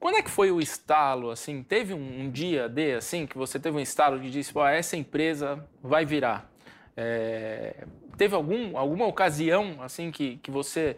quando 0.00 0.16
é 0.16 0.22
que 0.22 0.30
foi 0.30 0.50
o 0.50 0.60
estalo, 0.60 1.30
assim, 1.30 1.62
teve 1.62 1.94
um, 1.94 2.22
um 2.22 2.30
dia 2.30 2.68
de, 2.68 2.94
assim, 2.94 3.26
que 3.26 3.38
você 3.38 3.58
teve 3.58 3.76
um 3.76 3.80
estalo 3.80 4.18
de 4.18 4.30
disse, 4.30 4.52
essa 4.58 4.96
empresa 4.96 5.64
vai 5.82 6.04
virar? 6.04 6.50
É, 6.96 7.86
teve 8.16 8.34
algum, 8.34 8.76
alguma 8.76 9.06
ocasião, 9.06 9.82
assim, 9.82 10.10
que, 10.10 10.36
que 10.38 10.50
você 10.50 10.96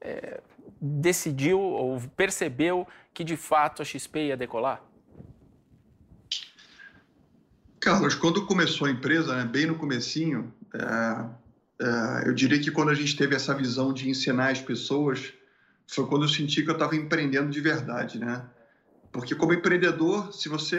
é, 0.00 0.40
decidiu 0.80 1.60
ou 1.60 2.00
percebeu 2.16 2.86
que 3.12 3.22
de 3.22 3.36
fato 3.36 3.82
a 3.82 3.84
XP 3.84 4.28
ia 4.28 4.36
decolar? 4.36 4.82
Carlos, 7.80 8.14
quando 8.14 8.46
começou 8.46 8.86
a 8.86 8.90
empresa, 8.90 9.36
né, 9.36 9.44
bem 9.44 9.66
no 9.66 9.76
comecinho, 9.76 10.52
é, 10.72 11.84
é, 11.84 12.28
eu 12.28 12.32
diria 12.32 12.58
que 12.58 12.70
quando 12.70 12.88
a 12.88 12.94
gente 12.94 13.16
teve 13.16 13.34
essa 13.34 13.54
visão 13.54 13.92
de 13.92 14.08
ensinar 14.08 14.50
as 14.50 14.60
pessoas, 14.60 15.34
foi 15.86 16.06
quando 16.06 16.22
eu 16.22 16.28
senti 16.28 16.62
que 16.62 16.70
eu 16.70 16.74
estava 16.74 16.96
empreendendo 16.96 17.50
de 17.50 17.60
verdade, 17.60 18.18
né? 18.18 18.42
Porque 19.12 19.34
como 19.34 19.52
empreendedor, 19.52 20.32
se 20.32 20.48
você 20.48 20.78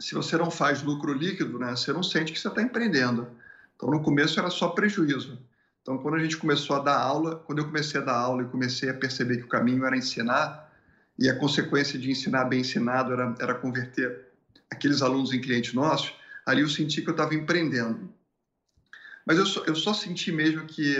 se 0.00 0.14
você 0.14 0.36
não 0.36 0.50
faz 0.50 0.82
lucro 0.82 1.12
líquido, 1.12 1.58
né, 1.58 1.70
você 1.70 1.92
não 1.92 2.04
sente 2.04 2.32
que 2.32 2.38
você 2.38 2.46
está 2.46 2.62
empreendendo. 2.62 3.28
Então 3.78 3.90
no 3.90 4.02
começo 4.02 4.40
era 4.40 4.50
só 4.50 4.70
prejuízo. 4.70 5.38
Então, 5.80 5.96
quando 5.98 6.16
a 6.16 6.18
gente 6.18 6.36
começou 6.36 6.76
a 6.76 6.80
dar 6.80 6.98
aula, 6.98 7.36
quando 7.36 7.60
eu 7.60 7.64
comecei 7.64 8.00
a 8.00 8.04
dar 8.04 8.16
aula 8.16 8.42
e 8.42 8.48
comecei 8.48 8.90
a 8.90 8.94
perceber 8.94 9.36
que 9.38 9.44
o 9.44 9.48
caminho 9.48 9.86
era 9.86 9.96
ensinar, 9.96 10.70
e 11.16 11.30
a 11.30 11.38
consequência 11.38 11.98
de 11.98 12.10
ensinar 12.10 12.44
bem 12.44 12.60
ensinado 12.60 13.12
era, 13.12 13.34
era 13.40 13.54
converter 13.54 14.26
aqueles 14.70 15.00
alunos 15.00 15.32
em 15.32 15.40
clientes 15.40 15.72
nossos, 15.72 16.12
ali 16.44 16.60
eu 16.60 16.68
senti 16.68 17.00
que 17.00 17.08
eu 17.08 17.12
estava 17.12 17.34
empreendendo. 17.34 18.12
Mas 19.24 19.38
eu 19.38 19.46
só, 19.46 19.64
eu 19.64 19.74
só 19.76 19.94
senti 19.94 20.32
mesmo 20.32 20.66
que, 20.66 20.96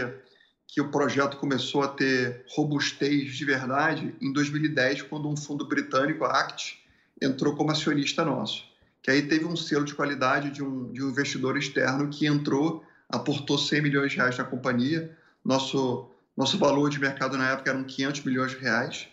que 0.66 0.80
o 0.80 0.90
projeto 0.90 1.36
começou 1.36 1.82
a 1.82 1.88
ter 1.88 2.44
robustez 2.48 3.34
de 3.34 3.44
verdade 3.44 4.14
em 4.20 4.32
2010, 4.32 5.02
quando 5.02 5.28
um 5.28 5.36
fundo 5.36 5.66
britânico, 5.66 6.24
a 6.24 6.30
ACT, 6.40 6.78
entrou 7.20 7.54
como 7.56 7.70
acionista 7.70 8.24
nosso. 8.24 8.64
Que 9.02 9.10
aí 9.10 9.22
teve 9.22 9.44
um 9.44 9.56
selo 9.56 9.84
de 9.84 9.94
qualidade 9.94 10.50
de 10.50 10.62
um, 10.62 10.92
de 10.92 11.02
um 11.02 11.10
investidor 11.10 11.56
externo 11.56 12.08
que 12.08 12.26
entrou 12.26 12.84
aportou 13.08 13.56
100 13.56 13.82
milhões 13.82 14.12
de 14.12 14.18
reais 14.18 14.36
na 14.36 14.44
companhia. 14.44 15.16
Nosso, 15.44 16.10
nosso 16.36 16.58
valor 16.58 16.90
de 16.90 17.00
mercado 17.00 17.38
na 17.38 17.50
época 17.50 17.70
eram 17.70 17.84
500 17.84 18.24
milhões 18.24 18.50
de 18.50 18.58
reais. 18.58 19.08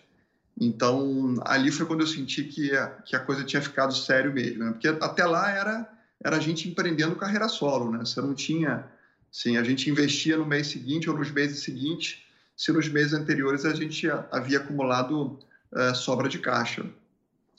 Então, 0.59 1.35
ali 1.45 1.71
foi 1.71 1.85
quando 1.85 2.01
eu 2.01 2.07
senti 2.07 2.43
que 2.43 2.75
a, 2.75 2.87
que 2.87 3.15
a 3.15 3.19
coisa 3.19 3.43
tinha 3.43 3.61
ficado 3.61 3.95
sério 3.95 4.33
mesmo. 4.33 4.63
Né? 4.63 4.71
Porque 4.71 4.87
até 4.87 5.25
lá 5.25 5.49
era, 5.49 5.89
era 6.23 6.37
a 6.37 6.39
gente 6.39 6.67
empreendendo 6.67 7.15
carreira 7.15 7.47
solo. 7.47 7.91
Né? 7.91 7.99
Você 7.99 8.21
não 8.21 8.33
tinha... 8.33 8.85
Sim, 9.31 9.57
a 9.57 9.63
gente 9.63 9.89
investia 9.89 10.37
no 10.37 10.45
mês 10.45 10.67
seguinte 10.67 11.09
ou 11.09 11.17
nos 11.17 11.29
meses 11.29 11.59
seguintes, 11.59 12.23
se 12.55 12.71
nos 12.71 12.87
meses 12.87 13.11
anteriores 13.11 13.65
a 13.65 13.73
gente 13.73 14.07
havia 14.31 14.59
acumulado 14.59 15.37
é, 15.73 15.93
sobra 15.93 16.29
de 16.29 16.39
caixa. 16.39 16.85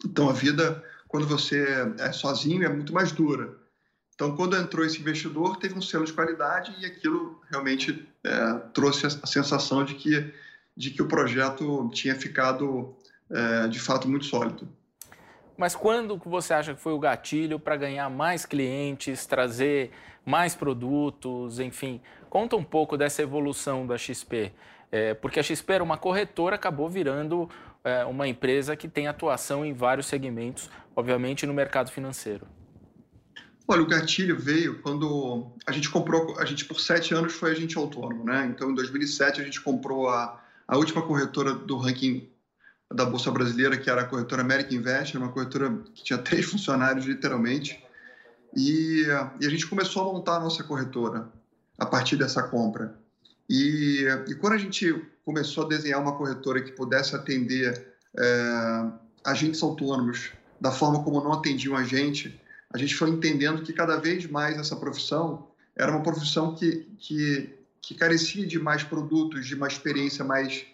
Então, 0.03 0.31
a 0.31 0.33
vida, 0.33 0.83
quando 1.09 1.27
você 1.27 1.67
é 1.99 2.13
sozinho, 2.13 2.65
é 2.65 2.69
muito 2.69 2.93
mais 2.93 3.13
dura. 3.13 3.57
Então, 4.15 4.35
quando 4.35 4.57
entrou 4.57 4.85
esse 4.85 4.99
investidor, 4.99 5.59
teve 5.59 5.75
um 5.75 5.83
selo 5.83 6.05
de 6.05 6.13
qualidade 6.13 6.75
e 6.81 6.87
aquilo 6.87 7.41
realmente 7.51 8.09
é, 8.25 8.55
trouxe 8.73 9.07
a 9.07 9.11
sensação 9.11 9.85
de 9.85 9.95
que, 9.95 10.33
de 10.75 10.91
que 10.91 11.03
o 11.03 11.07
projeto 11.07 11.89
tinha 11.93 12.15
ficado, 12.15 12.97
é, 13.31 13.69
de 13.69 13.79
fato, 13.79 14.09
muito 14.09 14.25
sólido. 14.25 14.67
Mas 15.57 15.75
quando 15.75 16.21
você 16.25 16.55
acha 16.55 16.75
que 16.75 16.81
foi 16.81 16.93
o 16.93 16.99
gatilho 16.99 17.59
para 17.59 17.77
ganhar 17.77 18.09
mais 18.09 18.47
clientes, 18.47 19.27
trazer 19.27 19.91
mais 20.25 20.55
produtos, 20.55 21.61
enfim? 21.61 22.01
Conta 22.29 22.57
um 22.57 22.65
pouco 22.65 22.97
dessa 22.97 23.23
evolução 23.23 23.87
da 23.87 23.97
XP. 23.97 24.53
É, 24.91 25.15
porque 25.15 25.41
a 25.41 25.43
XP 25.43 25.73
era 25.73 25.85
uma 25.85 25.99
corretora, 25.99 26.57
acabou 26.57 26.89
virando 26.89 27.49
é, 27.87 28.05
uma 28.05 28.27
empresa 28.27 28.75
que 28.75 28.89
tem 28.89 29.07
atuação 29.07 29.65
em 29.65 29.73
vários 29.73 30.07
segmentos, 30.07 30.69
obviamente 30.97 31.47
no 31.47 31.55
mercado 31.55 31.89
financeiro. 31.93 32.45
Olha, 33.69 33.83
o 33.83 33.87
gatilho 33.87 34.37
veio 34.37 34.83
quando 34.83 35.53
a 35.65 35.71
gente 35.71 35.89
comprou, 35.89 36.37
a 36.39 36.45
gente 36.45 36.65
por 36.65 36.81
sete 36.81 37.15
anos 37.15 37.33
foi 37.33 37.53
agente 37.53 37.79
autônomo, 37.79 38.25
né? 38.25 38.47
Então, 38.47 38.73
em 38.73 38.75
2007 38.75 39.41
a 39.41 39.45
gente 39.45 39.61
comprou 39.61 40.09
a, 40.09 40.41
a 40.67 40.77
última 40.77 41.03
corretora 41.03 41.53
do 41.53 41.77
ranking 41.77 42.29
da 42.93 43.05
Bolsa 43.05 43.31
Brasileira, 43.31 43.77
que 43.77 43.89
era 43.89 44.03
a 44.03 44.05
corretora 44.05 44.43
American 44.43 44.79
Invest, 44.79 45.17
uma 45.17 45.31
corretora 45.31 45.71
que 45.95 46.03
tinha 46.03 46.19
três 46.19 46.45
funcionários, 46.47 47.07
literalmente. 47.07 47.81
E, 48.55 49.05
e, 49.41 49.47
a 49.47 49.51
gente 49.51 49.67
começou 49.67 50.03
a 50.09 50.13
montar 50.13 50.37
a 50.37 50.41
nossa 50.41 50.65
corretora 50.65 51.29
a 51.79 51.87
partir 51.87 52.17
dessa 52.17 52.43
compra. 52.43 52.97
E, 53.49 54.05
e 54.29 54.35
quando 54.35 54.55
a 54.55 54.59
gente 54.59 54.95
começou 55.25 55.65
a 55.65 55.69
desenhar 55.69 56.01
uma 56.01 56.17
corretora 56.17 56.63
que 56.63 56.73
pudesse 56.73 57.15
atender 57.15 57.95
é, 58.17 58.91
agentes 59.25 59.63
autônomos 59.63 60.31
da 60.61 60.71
forma 60.71 61.03
como 61.03 61.23
não 61.23 61.33
atendiam 61.33 61.77
a 61.77 61.85
gente, 61.85 62.41
a 62.73 62.79
gente 62.79 62.95
foi 62.95 63.11
entendendo 63.11 63.63
que 63.63 63.73
cada 63.73 63.97
vez 63.97 64.27
mais 64.27 64.59
essa 64.59 64.77
profissão 64.77 65.49
era 65.77 65.91
uma 65.91 66.03
profissão 66.03 66.55
que, 66.55 66.89
que, 66.99 67.55
que 67.81 67.95
carecia 67.95 68.47
de 68.47 68.59
mais 68.59 68.83
produtos, 68.83 69.47
de 69.47 69.55
uma 69.55 69.69
experiência 69.69 70.25
mais, 70.25 70.65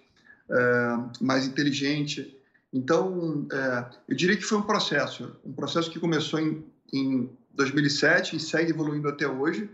uh, 0.48 1.12
mais 1.20 1.46
inteligente. 1.46 2.38
Então, 2.72 3.46
uh, 3.52 3.96
eu 4.08 4.16
diria 4.16 4.36
que 4.36 4.44
foi 4.44 4.58
um 4.58 4.62
processo, 4.62 5.36
um 5.44 5.52
processo 5.52 5.90
que 5.90 5.98
começou 5.98 6.38
em, 6.38 6.64
em 6.92 7.28
2007 7.52 8.36
e 8.36 8.40
segue 8.40 8.70
evoluindo 8.70 9.08
até 9.08 9.26
hoje, 9.26 9.68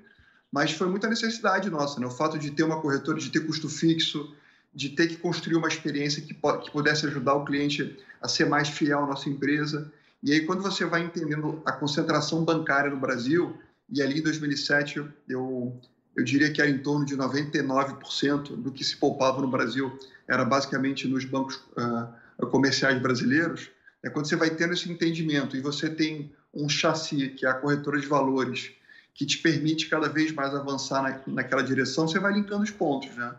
mas 0.52 0.72
foi 0.72 0.88
muita 0.88 1.08
necessidade 1.08 1.68
nossa, 1.70 2.00
né? 2.00 2.06
o 2.06 2.10
fato 2.10 2.38
de 2.38 2.50
ter 2.50 2.62
uma 2.62 2.80
corretora, 2.80 3.18
de 3.18 3.30
ter 3.30 3.40
custo 3.40 3.68
fixo, 3.68 4.34
de 4.74 4.90
ter 4.90 5.08
que 5.08 5.16
construir 5.16 5.56
uma 5.56 5.68
experiência 5.68 6.22
que, 6.22 6.34
que 6.34 6.70
pudesse 6.70 7.06
ajudar 7.06 7.34
o 7.34 7.44
cliente 7.44 7.98
a 8.20 8.28
ser 8.28 8.46
mais 8.46 8.68
fiel 8.68 9.04
à 9.04 9.06
nossa 9.06 9.28
empresa. 9.28 9.90
E 10.22 10.32
aí, 10.32 10.46
quando 10.46 10.62
você 10.62 10.84
vai 10.84 11.02
entendendo 11.02 11.62
a 11.64 11.72
concentração 11.72 12.44
bancária 12.44 12.90
no 12.90 12.98
Brasil, 12.98 13.58
e 13.90 14.02
ali 14.02 14.18
em 14.18 14.22
2007 14.22 15.02
eu, 15.28 15.80
eu 16.16 16.24
diria 16.24 16.52
que 16.52 16.60
era 16.60 16.70
em 16.70 16.78
torno 16.78 17.04
de 17.04 17.16
99% 17.16 18.56
do 18.56 18.70
que 18.72 18.84
se 18.84 18.96
poupava 18.96 19.40
no 19.40 19.48
Brasil 19.48 19.98
era 20.26 20.44
basicamente 20.44 21.08
nos 21.08 21.24
bancos 21.24 21.56
uh, 21.56 22.46
comerciais 22.48 23.00
brasileiros, 23.00 23.70
é 24.02 24.10
quando 24.10 24.28
você 24.28 24.36
vai 24.36 24.50
tendo 24.50 24.74
esse 24.74 24.90
entendimento 24.90 25.56
e 25.56 25.60
você 25.60 25.88
tem 25.88 26.30
um 26.54 26.68
chassi, 26.68 27.30
que 27.30 27.46
é 27.46 27.48
a 27.48 27.54
corretora 27.54 27.98
de 27.98 28.06
valores, 28.06 28.72
que 29.18 29.26
te 29.26 29.36
permite 29.38 29.88
cada 29.88 30.08
vez 30.08 30.30
mais 30.30 30.54
avançar 30.54 31.02
na, 31.02 31.34
naquela 31.34 31.60
direção, 31.60 32.06
você 32.06 32.20
vai 32.20 32.32
linkando 32.32 32.62
os 32.62 32.70
pontos, 32.70 33.10
né? 33.16 33.34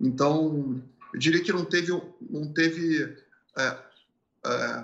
Então, 0.00 0.82
eu 1.12 1.20
diria 1.20 1.42
que 1.42 1.52
não 1.52 1.66
teve, 1.66 1.92
não 2.30 2.50
teve 2.50 3.04
uh, 3.04 3.78
uh, 4.46 4.82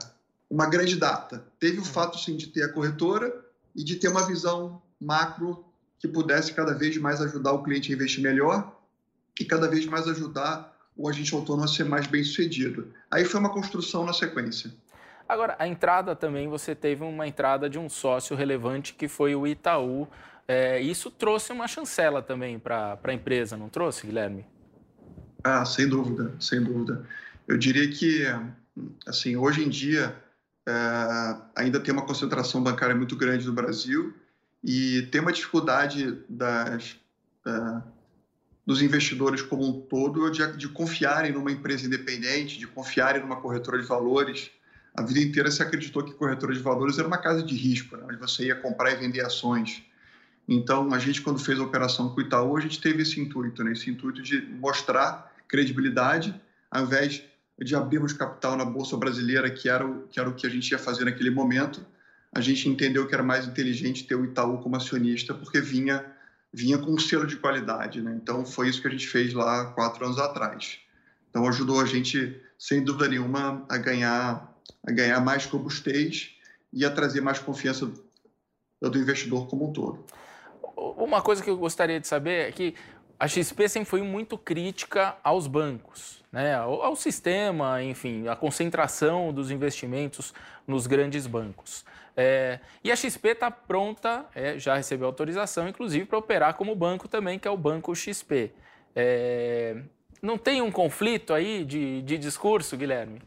uma 0.50 0.66
grande 0.66 0.96
data. 0.96 1.42
Teve 1.58 1.78
o 1.80 1.84
fato, 1.84 2.18
sim, 2.18 2.36
de 2.36 2.48
ter 2.48 2.62
a 2.62 2.68
corretora 2.68 3.34
e 3.74 3.82
de 3.82 3.96
ter 3.96 4.08
uma 4.08 4.26
visão 4.26 4.82
macro 5.00 5.64
que 5.98 6.06
pudesse 6.06 6.52
cada 6.52 6.74
vez 6.74 6.98
mais 6.98 7.22
ajudar 7.22 7.52
o 7.52 7.62
cliente 7.62 7.90
a 7.90 7.94
investir 7.94 8.22
melhor 8.22 8.78
e 9.40 9.46
cada 9.46 9.66
vez 9.66 9.86
mais 9.86 10.06
ajudar 10.08 10.76
o 10.94 11.08
agente 11.08 11.34
autônomo 11.34 11.64
a 11.64 11.68
ser 11.68 11.84
mais 11.84 12.06
bem 12.06 12.22
sucedido. 12.22 12.92
Aí 13.10 13.24
foi 13.24 13.40
uma 13.40 13.50
construção 13.50 14.04
na 14.04 14.12
sequência. 14.12 14.70
Agora, 15.28 15.57
a 15.59 15.66
entrada 15.66 16.14
também, 16.14 16.49
você 16.49 16.75
teve 16.75 17.02
uma 17.02 17.26
entrada 17.26 17.69
de 17.69 17.78
um 17.78 17.88
sócio 17.88 18.37
relevante 18.37 18.95
que 18.95 19.09
foi 19.09 19.35
o 19.35 19.47
Itaú. 19.47 20.07
É, 20.47 20.81
isso 20.81 21.11
trouxe 21.11 21.52
uma 21.52 21.66
chancela 21.66 22.21
também 22.21 22.59
para 22.59 22.99
a 23.02 23.12
empresa, 23.12 23.57
não 23.57 23.69
trouxe, 23.69 24.07
Guilherme? 24.07 24.45
Ah, 25.43 25.64
sem 25.64 25.88
dúvida, 25.88 26.35
sem 26.38 26.62
dúvida. 26.62 27.07
Eu 27.49 27.57
diria 27.57 27.90
que, 27.90 28.25
assim, 29.07 29.37
hoje 29.37 29.64
em 29.64 29.69
dia, 29.69 30.14
é, 30.66 30.73
ainda 31.57 31.81
tem 31.81 31.93
uma 31.93 32.07
concentração 32.07 32.62
bancária 32.62 32.95
muito 32.95 33.16
grande 33.16 33.47
no 33.47 33.52
Brasil 33.52 34.14
e 34.62 35.02
tem 35.11 35.21
uma 35.21 35.33
dificuldade 35.33 36.19
das, 36.28 36.97
é, 37.47 37.83
dos 38.66 38.83
investidores 38.83 39.40
como 39.40 39.66
um 39.66 39.81
todo 39.81 40.31
de, 40.31 40.57
de 40.57 40.69
confiarem 40.69 41.33
numa 41.33 41.52
empresa 41.52 41.87
independente, 41.87 42.59
de 42.59 42.66
confiarem 42.66 43.23
numa 43.23 43.37
corretora 43.37 43.78
de 43.78 43.87
valores 43.87 44.50
a 44.94 45.02
vida 45.02 45.20
inteira 45.20 45.50
se 45.50 45.62
acreditou 45.62 46.04
que 46.04 46.14
corretora 46.14 46.54
de 46.54 46.60
valores 46.60 46.98
era 46.98 47.06
uma 47.06 47.18
casa 47.18 47.42
de 47.42 47.54
risco, 47.56 47.96
né, 47.96 48.04
onde 48.06 48.16
você 48.16 48.46
ia 48.46 48.54
comprar 48.54 48.92
e 48.92 48.96
vender 48.96 49.20
ações. 49.22 49.82
Então, 50.48 50.92
a 50.94 50.98
gente, 50.98 51.20
quando 51.20 51.38
fez 51.38 51.58
a 51.58 51.62
operação 51.62 52.10
com 52.10 52.20
o 52.20 52.22
Itaú, 52.22 52.56
a 52.56 52.60
gente 52.60 52.80
teve 52.80 53.02
esse 53.02 53.20
intuito, 53.20 53.64
né, 53.64 53.72
esse 53.72 53.90
intuito 53.90 54.22
de 54.22 54.40
mostrar 54.42 55.34
credibilidade, 55.48 56.40
ao 56.70 56.84
invés 56.84 57.22
de 57.58 57.74
abrirmos 57.74 58.12
capital 58.12 58.56
na 58.56 58.64
Bolsa 58.64 58.96
Brasileira, 58.96 59.50
que 59.50 59.68
era, 59.68 59.86
o, 59.86 60.06
que 60.08 60.20
era 60.20 60.28
o 60.28 60.34
que 60.34 60.46
a 60.46 60.50
gente 60.50 60.70
ia 60.70 60.78
fazer 60.78 61.04
naquele 61.04 61.30
momento, 61.30 61.84
a 62.32 62.40
gente 62.40 62.68
entendeu 62.68 63.06
que 63.06 63.14
era 63.14 63.22
mais 63.22 63.46
inteligente 63.46 64.06
ter 64.06 64.14
o 64.14 64.24
Itaú 64.24 64.58
como 64.58 64.76
acionista, 64.76 65.32
porque 65.34 65.60
vinha, 65.60 66.04
vinha 66.52 66.78
com 66.78 66.92
um 66.92 66.98
selo 66.98 67.26
de 67.26 67.36
qualidade. 67.36 68.00
Né? 68.00 68.18
Então, 68.20 68.44
foi 68.44 68.68
isso 68.68 68.80
que 68.80 68.88
a 68.88 68.90
gente 68.90 69.06
fez 69.06 69.32
lá 69.32 69.66
quatro 69.66 70.04
anos 70.04 70.18
atrás. 70.18 70.78
Então, 71.30 71.48
ajudou 71.48 71.80
a 71.80 71.84
gente, 71.84 72.40
sem 72.58 72.82
dúvida 72.82 73.08
nenhuma, 73.08 73.64
a 73.68 73.78
ganhar 73.78 74.53
a 74.86 74.92
ganhar 74.92 75.20
mais 75.20 75.46
robustez 75.46 76.36
e 76.72 76.84
a 76.84 76.90
trazer 76.90 77.20
mais 77.20 77.38
confiança 77.38 77.90
do 78.80 78.98
investidor 78.98 79.48
como 79.48 79.68
um 79.68 79.72
todo. 79.72 80.04
Uma 80.76 81.22
coisa 81.22 81.42
que 81.42 81.48
eu 81.48 81.56
gostaria 81.56 82.00
de 82.00 82.06
saber 82.06 82.48
é 82.48 82.52
que 82.52 82.74
a 83.18 83.28
XP 83.28 83.68
sempre 83.68 83.88
foi 83.88 84.02
muito 84.02 84.36
crítica 84.36 85.16
aos 85.22 85.46
bancos, 85.46 86.22
né? 86.32 86.54
ao, 86.54 86.96
sistema, 86.96 87.82
enfim, 87.82 88.26
a 88.28 88.36
concentração 88.36 89.32
dos 89.32 89.50
investimentos 89.50 90.34
nos 90.66 90.86
grandes 90.86 91.26
bancos. 91.26 91.84
É, 92.16 92.60
e 92.82 92.92
a 92.92 92.96
XP 92.96 93.28
está 93.28 93.50
pronta, 93.50 94.26
é, 94.34 94.58
já 94.58 94.76
recebeu 94.76 95.06
autorização, 95.06 95.68
inclusive, 95.68 96.04
para 96.04 96.18
operar 96.18 96.54
como 96.54 96.74
banco 96.74 97.08
também, 97.08 97.38
que 97.38 97.48
é 97.48 97.50
o 97.50 97.56
Banco 97.56 97.94
XP. 97.94 98.52
É, 98.94 99.76
não 100.20 100.36
tem 100.38 100.60
um 100.60 100.70
conflito 100.70 101.32
aí 101.32 101.64
de, 101.64 102.02
de 102.02 102.18
discurso, 102.18 102.76
Guilherme? 102.76 103.20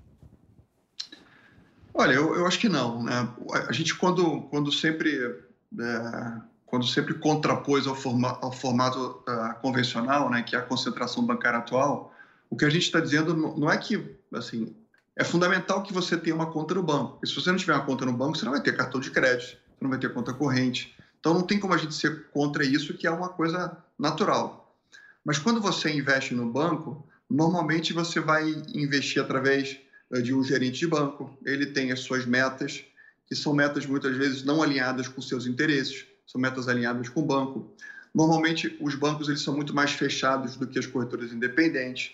Olha, 1.98 2.14
eu, 2.14 2.36
eu 2.36 2.46
acho 2.46 2.60
que 2.60 2.70
não. 2.70 3.04
Né? 3.04 3.28
A 3.68 3.72
gente, 3.74 3.96
quando, 3.96 4.42
quando 4.44 4.72
sempre. 4.72 5.44
É, 5.80 6.48
quando 6.68 6.86
sempre 6.86 7.14
contrapôs 7.14 7.88
ao, 7.88 7.96
forma, 7.96 8.38
ao 8.42 8.52
formato 8.52 9.24
uh, 9.26 9.60
convencional, 9.62 10.30
né, 10.30 10.44
que 10.44 10.54
é 10.54 10.60
a 10.60 10.62
concentração 10.62 11.26
bancária 11.26 11.60
atual, 11.60 12.14
o 12.50 12.58
que 12.58 12.66
a 12.66 12.70
gente 12.70 12.84
está 12.84 13.00
dizendo 13.00 13.34
não 13.58 13.72
é 13.72 13.78
que, 13.78 14.18
assim, 14.34 14.76
é 15.16 15.24
fundamental 15.24 15.82
que 15.82 15.94
você 15.94 16.18
tenha 16.18 16.36
uma 16.36 16.52
conta 16.52 16.76
no 16.76 16.84
banco. 16.84 17.26
Se 17.26 17.34
você 17.34 17.50
não 17.50 17.58
tiver 17.58 17.74
uma 17.74 17.86
conta 17.86 18.06
no 18.06 18.12
banco, 18.12 18.38
você 18.38 18.44
não 18.44 18.52
vai 18.52 18.62
ter 18.62 18.76
cartão 18.76 19.00
de 19.00 19.10
crédito, 19.10 19.52
você 19.52 19.82
não 19.82 19.90
vai 19.90 19.98
ter 19.98 20.14
conta 20.14 20.34
corrente. 20.34 20.94
Então 21.20 21.34
não 21.34 21.42
tem 21.42 21.58
como 21.58 21.74
a 21.74 21.78
gente 21.78 21.96
ser 21.96 22.28
contra 22.32 22.66
isso, 22.66 22.94
que 22.94 23.08
é 23.08 23.12
uma 23.12 23.30
coisa 23.30 23.78
natural. 23.98 24.76
Mas 25.24 25.40
quando 25.40 25.62
você 25.62 25.90
investe 25.90 26.36
no 26.36 26.52
banco, 26.52 27.08
normalmente 27.30 27.94
você 27.94 28.20
vai 28.20 28.50
investir 28.74 29.22
através 29.22 29.80
de 30.12 30.34
um 30.34 30.44
gerente 30.44 30.80
de 30.80 30.88
banco, 30.88 31.38
ele 31.46 31.66
tem 31.68 31.92
as 31.92 32.00
suas 32.00 32.26
metas, 32.26 32.84
que 33.26 33.36
são 33.36 33.54
metas 33.54 33.86
muitas 33.86 34.16
vezes 34.16 34.44
não 34.44 34.64
alinhadas 34.64 35.08
com 35.08 35.22
seus 35.22 35.46
interesses, 35.46 36.06
são 36.26 36.40
metas 36.40 36.68
alinhadas 36.68 37.10
com 37.10 37.22
o 37.22 37.26
banco. 37.26 37.74
Normalmente, 38.14 38.76
os 38.80 38.96
bancos 38.96 39.28
eles 39.28 39.42
são 39.42 39.56
muito 39.56 39.76
mais 39.76 39.92
fechados 39.92 40.56
do 40.56 40.66
que 40.66 40.80
as 40.80 40.86
corretoras 40.86 41.32
independentes. 41.32 42.12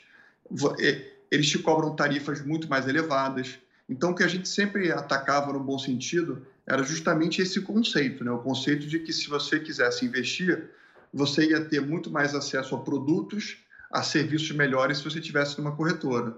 Eles 1.29 1.49
te 1.49 1.59
cobram 1.59 1.95
tarifas 1.95 2.41
muito 2.41 2.67
mais 2.67 2.87
elevadas. 2.87 3.57
Então, 3.87 4.11
o 4.11 4.15
que 4.15 4.23
a 4.23 4.27
gente 4.27 4.49
sempre 4.49 4.91
atacava 4.91 5.53
no 5.53 5.59
bom 5.59 5.77
sentido 5.77 6.45
era 6.65 6.83
justamente 6.83 7.41
esse 7.41 7.61
conceito, 7.61 8.23
né? 8.23 8.31
o 8.31 8.39
conceito 8.39 8.87
de 8.87 8.99
que 8.99 9.11
se 9.11 9.27
você 9.27 9.59
quisesse 9.59 10.05
investir, 10.05 10.69
você 11.13 11.49
ia 11.49 11.63
ter 11.63 11.81
muito 11.81 12.09
mais 12.09 12.33
acesso 12.33 12.75
a 12.75 12.79
produtos, 12.79 13.57
a 13.91 14.01
serviços 14.01 14.51
melhores 14.51 14.97
se 14.97 15.03
você 15.03 15.21
tivesse 15.21 15.57
numa 15.57 15.75
corretora. 15.75 16.35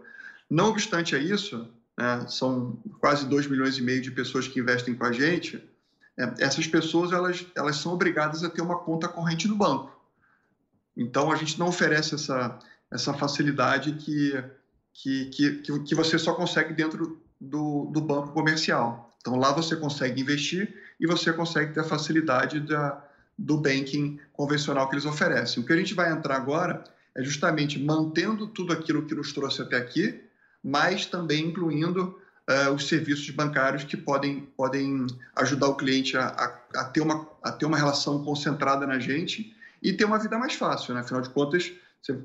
Não 0.49 0.69
obstante 0.69 1.15
a 1.15 1.19
isso, 1.19 1.67
né, 1.97 2.25
são 2.27 2.77
quase 2.99 3.27
2 3.27 3.47
milhões 3.47 3.77
e 3.77 3.81
meio 3.81 4.01
de 4.01 4.12
pessoas 4.12 4.47
que 4.47 4.60
investem 4.60 4.93
com 4.93 5.05
a 5.05 5.12
gente, 5.12 5.63
é, 6.17 6.34
essas 6.39 6.67
pessoas 6.67 7.12
elas, 7.12 7.45
elas 7.55 7.77
são 7.77 7.93
obrigadas 7.93 8.43
a 8.43 8.49
ter 8.49 8.62
uma 8.62 8.79
conta 8.79 9.08
corrente 9.08 9.47
no 9.47 9.55
banco. 9.55 9.93
Então, 10.95 11.31
a 11.31 11.36
gente 11.36 11.60
não 11.60 11.67
oferece 11.67 12.15
essa, 12.15 12.58
essa 12.89 13.13
facilidade 13.13 13.93
que, 13.93 14.43
que, 14.93 15.25
que, 15.25 15.79
que 15.84 15.95
você 15.95 16.17
só 16.17 16.34
consegue 16.34 16.73
dentro 16.73 17.21
do, 17.39 17.89
do 17.91 17.99
banco 17.99 18.31
comercial. 18.31 19.12
Então, 19.19 19.36
lá 19.36 19.51
você 19.51 19.75
consegue 19.75 20.21
investir 20.21 20.73
e 20.99 21.05
você 21.05 21.34
consegue 21.34 21.73
ter 21.73 21.81
a 21.81 21.84
facilidade 21.84 22.62
da, 22.62 23.03
do 23.38 23.58
banking 23.58 24.19
convencional 24.31 24.88
que 24.88 24.95
eles 24.95 25.05
oferecem. 25.05 25.62
O 25.62 25.65
que 25.65 25.73
a 25.73 25.77
gente 25.77 25.93
vai 25.93 26.12
entrar 26.12 26.38
agora 26.38 26.84
é 27.15 27.23
justamente 27.23 27.79
mantendo 27.79 28.47
tudo 28.47 28.71
aquilo 28.71 29.05
que 29.05 29.15
nos 29.15 29.34
trouxe 29.34 29.62
até 29.62 29.77
aqui, 29.77 30.21
mas 30.65 31.06
também 31.06 31.45
incluindo 31.45 32.19
uh, 32.49 32.73
os 32.73 32.88
serviços 32.88 33.30
bancários 33.30 33.84
que 33.84 33.95
podem, 33.95 34.41
podem 34.58 35.06
ajudar 35.36 35.67
o 35.67 35.75
cliente 35.75 36.17
a, 36.17 36.25
a, 36.25 36.82
a, 36.82 36.86
ter 36.86 37.01
uma, 37.01 37.30
a 37.43 37.51
ter 37.51 37.67
uma 37.67 37.78
relação 37.78 38.23
concentrada 38.23 38.88
na 38.88 38.97
gente 38.97 39.56
e 39.84 39.93
ter 39.93 40.06
uma 40.06 40.17
vida 40.17 40.39
mais 40.39 40.56
fácil. 40.56 40.95
Né? 40.95 41.01
Afinal 41.01 41.21
de 41.21 41.30
contas, 41.30 41.71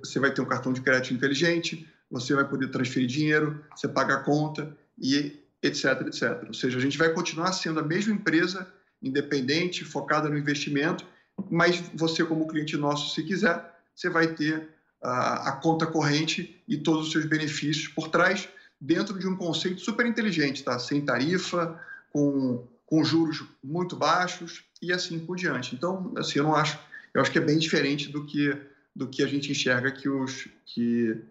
você, 0.03 0.19
vai 0.19 0.33
ter 0.33 0.41
um 0.41 0.47
cartão 0.47 0.73
de 0.73 0.81
crédito 0.81 1.13
inteligente, 1.13 1.87
você 2.11 2.35
vai 2.35 2.47
poder 2.49 2.69
transferir 2.69 3.07
dinheiro, 3.07 3.63
você 3.77 3.87
paga 3.87 4.15
a 4.15 4.21
conta 4.21 4.75
e 4.99 5.39
etc, 5.63 6.07
etc. 6.07 6.45
Ou 6.47 6.55
seja, 6.55 6.79
a 6.79 6.81
gente 6.81 6.97
vai 6.97 7.13
continuar 7.13 7.53
sendo 7.53 7.79
a 7.79 7.83
mesma 7.83 8.15
empresa 8.15 8.67
independente, 9.03 9.85
focada 9.85 10.31
no 10.31 10.39
investimento, 10.39 11.05
mas 11.51 11.79
você 11.95 12.25
como 12.25 12.49
cliente 12.49 12.75
nosso, 12.79 13.15
se 13.15 13.23
quiser, 13.23 13.63
você 13.95 14.09
vai 14.09 14.29
ter 14.29 14.67
a, 15.03 15.53
conta 15.53 15.87
corrente 15.87 16.63
e 16.69 16.77
todos 16.77 17.07
os 17.07 17.13
seus 17.13 17.25
benefícios 17.25 17.89
por 17.89 18.09
trás, 18.09 18.49
dentro 18.81 19.19
de 19.19 19.27
um 19.27 19.37
conceito 19.37 19.81
super 19.81 20.07
inteligente, 20.07 20.63
tá? 20.63 20.79
sem 20.79 21.01
tarifa, 21.01 21.79
com, 22.13 22.67
com 22.87 23.05
juros 23.05 23.45
muito 23.63 23.97
baixos 23.97 24.65
e 24.83 24.93
assim 24.93 25.19
por 25.19 25.37
diante. 25.37 25.75
Então, 25.75 26.13
assim, 26.17 26.39
eu 26.39 26.45
não 26.45 26.55
acho, 26.55 26.79
eu 27.15 27.21
acho 27.21 27.31
que 27.31 27.39
é 27.39 27.43
bem 27.43 27.59
diferente 27.59 28.09
do 28.09 28.25
que, 28.25 28.57
do 28.95 29.09
que 29.09 29.23
a 29.23 29.27
gente 29.27 29.51
enxerga 29.51 29.91
que 29.91 30.09
os, 30.09 30.49
que, 30.67 31.23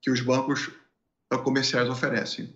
que 0.00 0.10
os 0.10 0.20
bancos 0.20 0.70
comerciais 1.44 1.88
oferecem. 1.88 2.52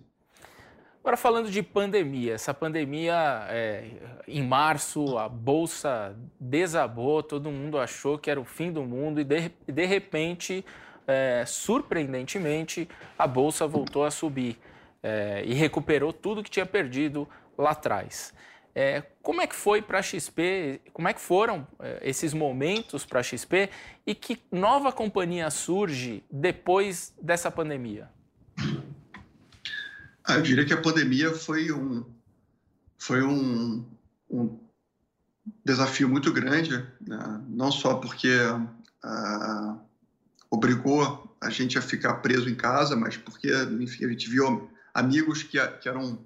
Agora 1.03 1.17
falando 1.17 1.51
de 1.51 1.61
pandemia, 1.61 2.35
essa 2.35 2.53
pandemia 2.53 3.45
é, 3.49 3.87
em 4.25 4.41
março 4.41 5.17
a 5.17 5.27
bolsa 5.27 6.15
desabou, 6.39 7.21
todo 7.21 7.51
mundo 7.51 7.77
achou 7.77 8.17
que 8.17 8.31
era 8.31 8.39
o 8.39 8.45
fim 8.45 8.71
do 8.71 8.83
mundo 8.83 9.19
e 9.19 9.25
de, 9.25 9.51
de 9.67 9.85
repente, 9.85 10.63
é, 11.05 11.43
surpreendentemente, 11.45 12.87
a 13.19 13.27
bolsa 13.27 13.67
voltou 13.67 14.05
a 14.05 14.11
subir 14.11 14.57
é, 15.03 15.43
e 15.45 15.53
recuperou 15.53 16.13
tudo 16.13 16.41
que 16.41 16.49
tinha 16.49 16.65
perdido 16.65 17.27
lá 17.57 17.71
atrás. 17.71 18.33
É, 18.73 19.03
como 19.21 19.41
é 19.41 19.45
que 19.45 19.55
foi 19.55 19.81
para 19.81 19.99
a 19.99 20.01
XP? 20.01 20.79
Como 20.93 21.09
é 21.09 21.13
que 21.13 21.19
foram 21.19 21.67
é, 21.81 21.99
esses 22.01 22.33
momentos 22.33 23.05
para 23.05 23.19
a 23.19 23.23
XP 23.23 23.69
e 24.07 24.15
que 24.15 24.41
nova 24.49 24.89
companhia 24.89 25.49
surge 25.49 26.23
depois 26.31 27.13
dessa 27.21 27.51
pandemia? 27.51 28.09
Ah, 30.25 30.35
eu 30.35 30.41
diria 30.41 30.65
que 30.65 30.73
a 30.73 30.81
pandemia 30.81 31.33
foi 31.33 31.71
um, 31.71 32.05
foi 32.97 33.21
um, 33.21 33.85
um 34.29 34.59
desafio 35.65 36.07
muito 36.07 36.31
grande, 36.31 36.71
né? 37.01 37.41
não 37.49 37.71
só 37.71 37.95
porque 37.95 38.29
ah, 39.03 39.77
obrigou 40.49 41.35
a 41.41 41.49
gente 41.49 41.77
a 41.77 41.81
ficar 41.81 42.15
preso 42.15 42.49
em 42.49 42.55
casa, 42.55 42.95
mas 42.95 43.17
porque, 43.17 43.51
enfim, 43.81 44.05
a 44.05 44.09
gente 44.09 44.29
viu 44.29 44.69
amigos 44.93 45.43
que, 45.43 45.59
que 45.79 45.89
eram 45.89 46.25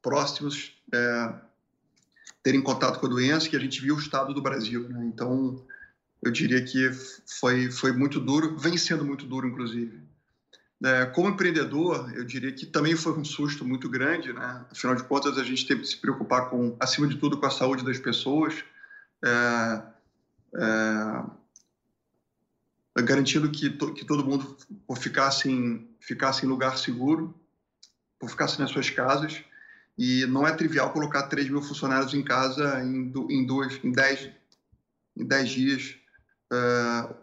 próximos 0.00 0.72
é, 0.92 1.34
terem 2.42 2.62
contato 2.62 3.00
com 3.00 3.06
a 3.06 3.08
doença, 3.08 3.48
que 3.48 3.56
a 3.56 3.60
gente 3.60 3.80
viu 3.80 3.96
o 3.96 3.98
estado 3.98 4.32
do 4.32 4.42
Brasil. 4.42 4.88
Né? 4.88 5.06
Então, 5.06 5.64
eu 6.22 6.30
diria 6.30 6.62
que 6.62 6.90
foi, 7.26 7.70
foi 7.70 7.90
muito 7.92 8.20
duro, 8.20 8.56
vem 8.58 8.76
sendo 8.76 9.04
muito 9.04 9.26
duro, 9.26 9.48
inclusive. 9.48 10.00
É, 10.84 11.06
como 11.06 11.30
empreendedor, 11.30 12.12
eu 12.14 12.24
diria 12.24 12.52
que 12.52 12.66
também 12.66 12.94
foi 12.94 13.18
um 13.18 13.24
susto 13.24 13.64
muito 13.64 13.88
grande, 13.88 14.34
né? 14.34 14.66
Afinal 14.70 14.94
de 14.94 15.02
contas, 15.04 15.38
a 15.38 15.42
gente 15.42 15.66
teve 15.66 15.80
que 15.80 15.86
se 15.86 15.96
preocupar 15.96 16.50
com, 16.50 16.76
acima 16.78 17.08
de 17.08 17.16
tudo, 17.16 17.38
com 17.38 17.46
a 17.46 17.50
saúde 17.50 17.82
das 17.82 17.98
pessoas. 17.98 18.62
É, 19.24 19.82
é, 20.56 21.24
garantindo 23.02 23.50
que, 23.50 23.70
to, 23.70 23.94
que 23.94 24.04
todo 24.04 24.26
mundo 24.26 24.58
ficasse 24.98 25.50
em, 25.50 25.88
ficasse 26.00 26.44
em 26.44 26.48
lugar 26.50 26.76
seguro, 26.76 27.34
ficasse 28.28 28.60
nas 28.60 28.70
suas 28.70 28.90
casas. 28.90 29.42
E 29.96 30.26
não 30.26 30.46
é 30.46 30.52
trivial 30.52 30.92
colocar 30.92 31.22
3 31.28 31.48
mil 31.48 31.62
funcionários 31.62 32.12
em 32.12 32.22
casa 32.22 32.84
em, 32.84 33.10
em, 33.30 33.46
dois, 33.46 33.82
em, 33.82 33.90
dez, 33.90 34.28
em 35.16 35.24
dez 35.24 35.48
dias, 35.48 35.96
uh, 36.52 37.14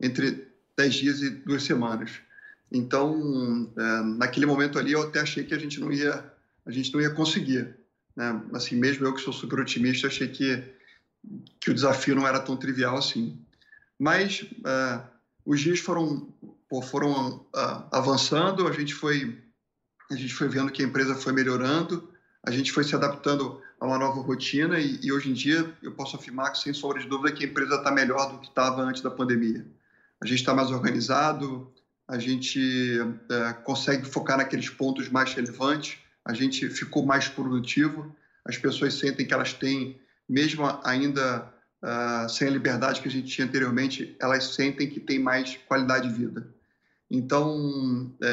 entre 0.00 0.48
10 0.76 0.94
dias 0.94 1.22
e 1.22 1.30
duas 1.30 1.62
semanas. 1.62 2.20
Então, 2.72 3.70
uh, 3.76 4.04
naquele 4.16 4.46
momento 4.46 4.78
ali, 4.78 4.92
eu 4.92 5.02
até 5.02 5.20
achei 5.20 5.44
que 5.44 5.54
a 5.54 5.58
gente 5.58 5.80
não 5.80 5.92
ia, 5.92 6.24
a 6.64 6.70
gente 6.70 6.92
não 6.92 7.00
ia 7.00 7.10
conseguir. 7.10 7.74
Né? 8.14 8.42
Assim, 8.52 8.76
mesmo 8.76 9.04
eu 9.06 9.14
que 9.14 9.20
sou 9.20 9.32
super 9.32 9.60
otimista, 9.60 10.06
achei 10.06 10.28
que, 10.28 10.62
que 11.58 11.70
o 11.70 11.74
desafio 11.74 12.14
não 12.14 12.26
era 12.26 12.38
tão 12.38 12.56
trivial 12.56 12.96
assim. 12.96 13.38
Mas 13.98 14.42
uh, 14.42 15.02
os 15.44 15.60
dias 15.60 15.80
foram, 15.80 16.32
foram 16.88 17.44
avançando, 17.90 18.66
a 18.66 18.72
gente 18.72 18.94
foi 18.94 19.36
a 20.10 20.16
gente 20.16 20.34
foi 20.34 20.48
vendo 20.48 20.72
que 20.72 20.82
a 20.82 20.86
empresa 20.86 21.14
foi 21.14 21.32
melhorando, 21.32 22.10
a 22.42 22.50
gente 22.50 22.72
foi 22.72 22.82
se 22.82 22.94
adaptando 22.94 23.60
a 23.78 23.86
uma 23.86 23.96
nova 23.96 24.20
rotina 24.20 24.78
e, 24.80 24.98
e 25.02 25.12
hoje 25.12 25.30
em 25.30 25.32
dia 25.32 25.72
eu 25.82 25.92
posso 25.92 26.16
afirmar 26.16 26.50
que, 26.50 26.58
sem 26.58 26.74
sombra 26.74 27.00
de 27.00 27.06
dúvida, 27.06 27.32
que 27.32 27.44
a 27.44 27.48
empresa 27.48 27.76
está 27.76 27.92
melhor 27.92 28.32
do 28.32 28.38
que 28.38 28.48
estava 28.48 28.82
antes 28.82 29.02
da 29.02 29.10
pandemia. 29.10 29.64
A 30.20 30.26
gente 30.26 30.40
está 30.40 30.52
mais 30.52 30.70
organizado, 30.70 31.72
a 32.10 32.18
gente 32.18 32.98
é, 33.30 33.52
consegue 33.64 34.04
focar 34.04 34.36
naqueles 34.36 34.68
pontos 34.68 35.08
mais 35.08 35.32
relevantes, 35.32 35.96
a 36.24 36.34
gente 36.34 36.68
ficou 36.68 37.06
mais 37.06 37.28
produtivo, 37.28 38.14
as 38.44 38.58
pessoas 38.58 38.94
sentem 38.94 39.24
que 39.24 39.32
elas 39.32 39.52
têm, 39.52 40.00
mesmo 40.28 40.64
ainda 40.82 41.48
uh, 41.82 42.28
sem 42.28 42.48
a 42.48 42.50
liberdade 42.50 43.00
que 43.00 43.08
a 43.08 43.10
gente 43.10 43.28
tinha 43.28 43.46
anteriormente, 43.46 44.16
elas 44.20 44.54
sentem 44.54 44.88
que 44.88 44.98
têm 44.98 45.20
mais 45.20 45.56
qualidade 45.68 46.08
de 46.08 46.14
vida. 46.14 46.52
Então, 47.08 48.12
é, 48.22 48.30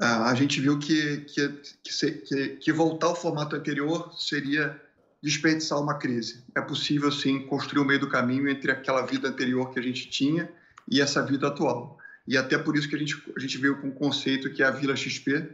ah, 0.00 0.30
a 0.30 0.34
gente 0.34 0.60
viu 0.60 0.78
que, 0.78 1.18
que, 1.18 1.48
que, 1.82 2.48
que, 2.56 2.72
voltar 2.72 3.08
ao 3.08 3.16
formato 3.16 3.54
anterior 3.54 4.12
seria 4.18 4.80
desperdiçar 5.22 5.80
uma 5.80 5.94
crise. 5.94 6.44
É 6.54 6.60
possível, 6.60 7.10
sim, 7.10 7.46
construir 7.46 7.82
o 7.82 7.84
meio 7.84 8.00
do 8.00 8.08
caminho 8.08 8.48
entre 8.48 8.70
aquela 8.70 9.02
vida 9.06 9.28
anterior 9.28 9.72
que 9.72 9.78
a 9.78 9.82
gente 9.82 10.08
tinha 10.08 10.50
e 10.90 11.00
essa 11.00 11.22
vida 11.22 11.48
atual. 11.48 11.98
E 12.26 12.36
até 12.36 12.56
por 12.56 12.76
isso 12.76 12.88
que 12.88 12.96
a 12.96 12.98
gente, 12.98 13.22
a 13.36 13.40
gente 13.40 13.58
veio 13.58 13.80
com 13.80 13.88
um 13.88 13.94
conceito 13.94 14.50
que 14.50 14.62
é 14.62 14.66
a 14.66 14.70
Vila 14.70 14.96
XP, 14.96 15.48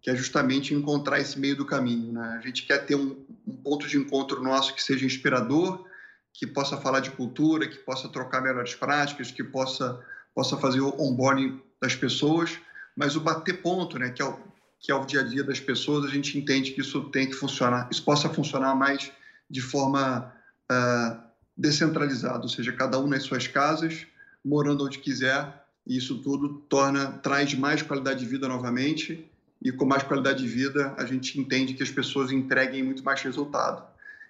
que 0.00 0.10
é 0.10 0.16
justamente 0.16 0.74
encontrar 0.74 1.20
esse 1.20 1.38
meio 1.38 1.56
do 1.56 1.64
caminho. 1.64 2.12
Né? 2.12 2.36
A 2.38 2.40
gente 2.46 2.66
quer 2.66 2.84
ter 2.84 2.94
um, 2.94 3.24
um 3.46 3.56
ponto 3.56 3.86
de 3.86 3.96
encontro 3.96 4.42
nosso 4.42 4.74
que 4.74 4.82
seja 4.82 5.06
inspirador, 5.06 5.84
que 6.32 6.46
possa 6.46 6.76
falar 6.76 7.00
de 7.00 7.10
cultura, 7.10 7.68
que 7.68 7.78
possa 7.78 8.08
trocar 8.08 8.42
melhores 8.42 8.74
práticas, 8.74 9.30
que 9.30 9.42
possa, 9.44 10.00
possa 10.34 10.56
fazer 10.56 10.80
o 10.80 10.94
onboarding 11.00 11.60
das 11.80 11.94
pessoas, 11.94 12.58
mas 12.96 13.16
o 13.16 13.20
bater 13.20 13.62
ponto, 13.62 13.98
né, 13.98 14.10
que 14.10 14.20
é 14.20 14.24
o, 14.24 14.38
que 14.80 14.90
é 14.90 14.94
o 14.94 15.04
dia 15.04 15.20
a 15.20 15.22
dia 15.22 15.44
das 15.44 15.60
pessoas, 15.60 16.04
a 16.04 16.08
gente 16.08 16.36
entende 16.36 16.72
que 16.72 16.80
isso 16.80 17.04
tem 17.04 17.26
que 17.26 17.34
funcionar, 17.34 17.88
isso 17.90 18.04
possa 18.04 18.28
funcionar 18.28 18.74
mais 18.74 19.12
de 19.48 19.60
forma 19.60 20.32
uh, 20.70 21.22
descentralizada, 21.56 22.42
ou 22.42 22.48
seja, 22.48 22.72
cada 22.72 22.98
um 22.98 23.06
nas 23.06 23.22
suas 23.22 23.46
casas, 23.46 24.06
morando 24.44 24.84
onde 24.84 24.98
quiser, 24.98 25.64
e 25.86 25.96
isso 25.96 26.18
tudo 26.18 26.60
torna, 26.68 27.12
traz 27.18 27.54
mais 27.54 27.82
qualidade 27.82 28.20
de 28.20 28.26
vida 28.26 28.46
novamente, 28.48 29.28
e 29.62 29.72
com 29.72 29.84
mais 29.84 30.02
qualidade 30.02 30.42
de 30.42 30.48
vida 30.48 30.94
a 30.98 31.06
gente 31.06 31.40
entende 31.40 31.74
que 31.74 31.82
as 31.82 31.90
pessoas 31.90 32.30
entreguem 32.30 32.82
muito 32.82 33.02
mais 33.02 33.22
resultado. 33.22 33.82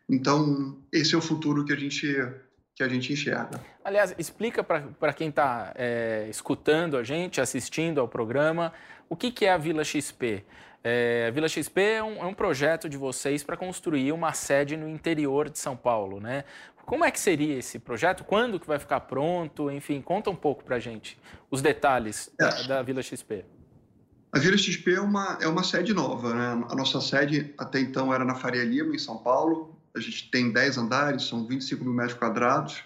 Então, 0.09 0.77
esse 0.93 1.15
é 1.15 1.19
o 1.19 1.21
futuro 1.21 1.65
que 1.65 1.73
a 1.73 1.77
gente 1.77 2.17
que 2.75 2.83
a 2.83 2.89
gente 2.89 3.13
enxerga. 3.13 3.61
Aliás, 3.85 4.15
explica 4.19 4.65
para 4.65 5.13
quem 5.13 5.29
está 5.29 5.73
é, 5.77 6.27
escutando 6.29 6.97
a 6.97 7.05
gente, 7.05 7.41
assistindo 7.41 8.01
ao 8.01 8.09
programa, 8.09 8.73
o 9.09 9.15
que, 9.15 9.31
que 9.31 9.45
é 9.45 9.53
a 9.53 9.57
Vila 9.57 9.85
XP. 9.85 10.45
É, 10.83 11.27
a 11.29 11.31
Vila 11.31 11.49
XP 11.49 11.81
é 11.81 12.03
um, 12.03 12.17
é 12.17 12.27
um 12.27 12.35
projeto 12.35 12.89
de 12.89 12.97
vocês 12.97 13.45
para 13.45 13.57
construir 13.57 14.11
uma 14.13 14.33
sede 14.33 14.77
no 14.77 14.89
interior 14.89 15.49
de 15.49 15.59
São 15.59 15.77
Paulo, 15.77 16.21
né? 16.21 16.45
Como 16.87 17.05
é 17.05 17.11
que 17.11 17.19
seria 17.19 17.59
esse 17.59 17.79
projeto? 17.79 18.25
Quando 18.25 18.61
que 18.61 18.67
vai 18.67 18.79
ficar 18.79 19.01
pronto? 19.01 19.71
Enfim, 19.71 20.01
conta 20.01 20.31
um 20.31 20.37
pouco 20.37 20.65
para 20.65 20.77
a 20.77 20.81
gente 20.81 21.19
os 21.51 21.63
detalhes 21.63 22.31
da, 22.39 22.49
é. 22.49 22.67
da, 22.67 22.83
Vila 22.83 23.03
XP. 23.03 23.45
A 24.33 24.39
Vila 24.39 24.57
XP 24.57 24.95
é 24.95 25.01
uma, 25.01 25.39
é 25.41 25.47
uma 25.47 25.63
sede 25.63 25.95
nova, 25.95 26.35
né? 26.35 26.67
A 26.69 26.75
nossa 26.75 27.01
sede 27.01 27.55
até 27.57 27.81
então 27.81 28.13
era 28.13 28.25
na 28.25 28.35
Faria 28.35 28.65
Lima, 28.65 28.95
em 28.95 28.99
São 28.99 29.19
Paulo 29.19 29.75
a 29.95 30.01
gente 30.01 30.29
tem 30.31 30.51
10 30.51 30.77
andares, 30.79 31.25
são 31.25 31.47
25 31.47 31.85
mil 31.85 31.95
metros 31.95 32.19
quadrados, 32.19 32.83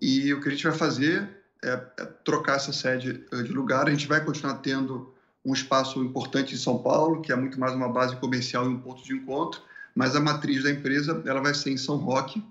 e 0.00 0.32
o 0.32 0.40
que 0.40 0.48
a 0.48 0.50
gente 0.50 0.66
vai 0.66 0.76
fazer 0.76 1.28
é, 1.62 1.68
é, 1.70 2.04
trocar 2.24 2.56
essa 2.56 2.72
sede 2.72 3.24
eh, 3.30 3.42
de 3.42 3.52
lugar. 3.52 3.86
A 3.86 3.90
gente 3.90 4.06
vai 4.06 4.24
continuar 4.24 4.54
tendo 4.54 5.12
um 5.44 5.52
espaço 5.52 6.02
importante 6.02 6.54
em 6.54 6.58
São 6.58 6.78
Paulo, 6.78 7.20
que 7.20 7.32
é 7.32 7.36
muito 7.36 7.60
mais 7.60 7.74
uma 7.74 7.88
base 7.88 8.16
comercial 8.16 8.64
e 8.64 8.68
um 8.68 8.78
ponto 8.78 9.02
de 9.02 9.12
encontro, 9.12 9.60
mas 9.94 10.16
a 10.16 10.20
matriz 10.20 10.62
da 10.62 10.70
empresa 10.70 11.22
ela 11.26 11.40
vai 11.40 11.52
ser 11.52 11.70
em 11.70 11.76
São 11.76 11.96
Roque, 11.96 12.42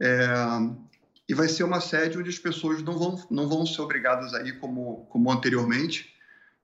é, 0.00 0.28
e 1.28 1.34
vai 1.34 1.48
ser 1.48 1.64
uma 1.64 1.80
sede 1.80 2.18
onde 2.18 2.30
as 2.30 2.38
pessoas 2.38 2.82
não 2.82 2.98
vão, 2.98 3.26
não 3.30 3.48
vão 3.48 3.66
ser 3.66 3.82
obrigadas 3.82 4.32
a 4.32 4.42
ir 4.42 4.58
como, 4.58 5.06
como 5.10 5.30
anteriormente. 5.30 6.14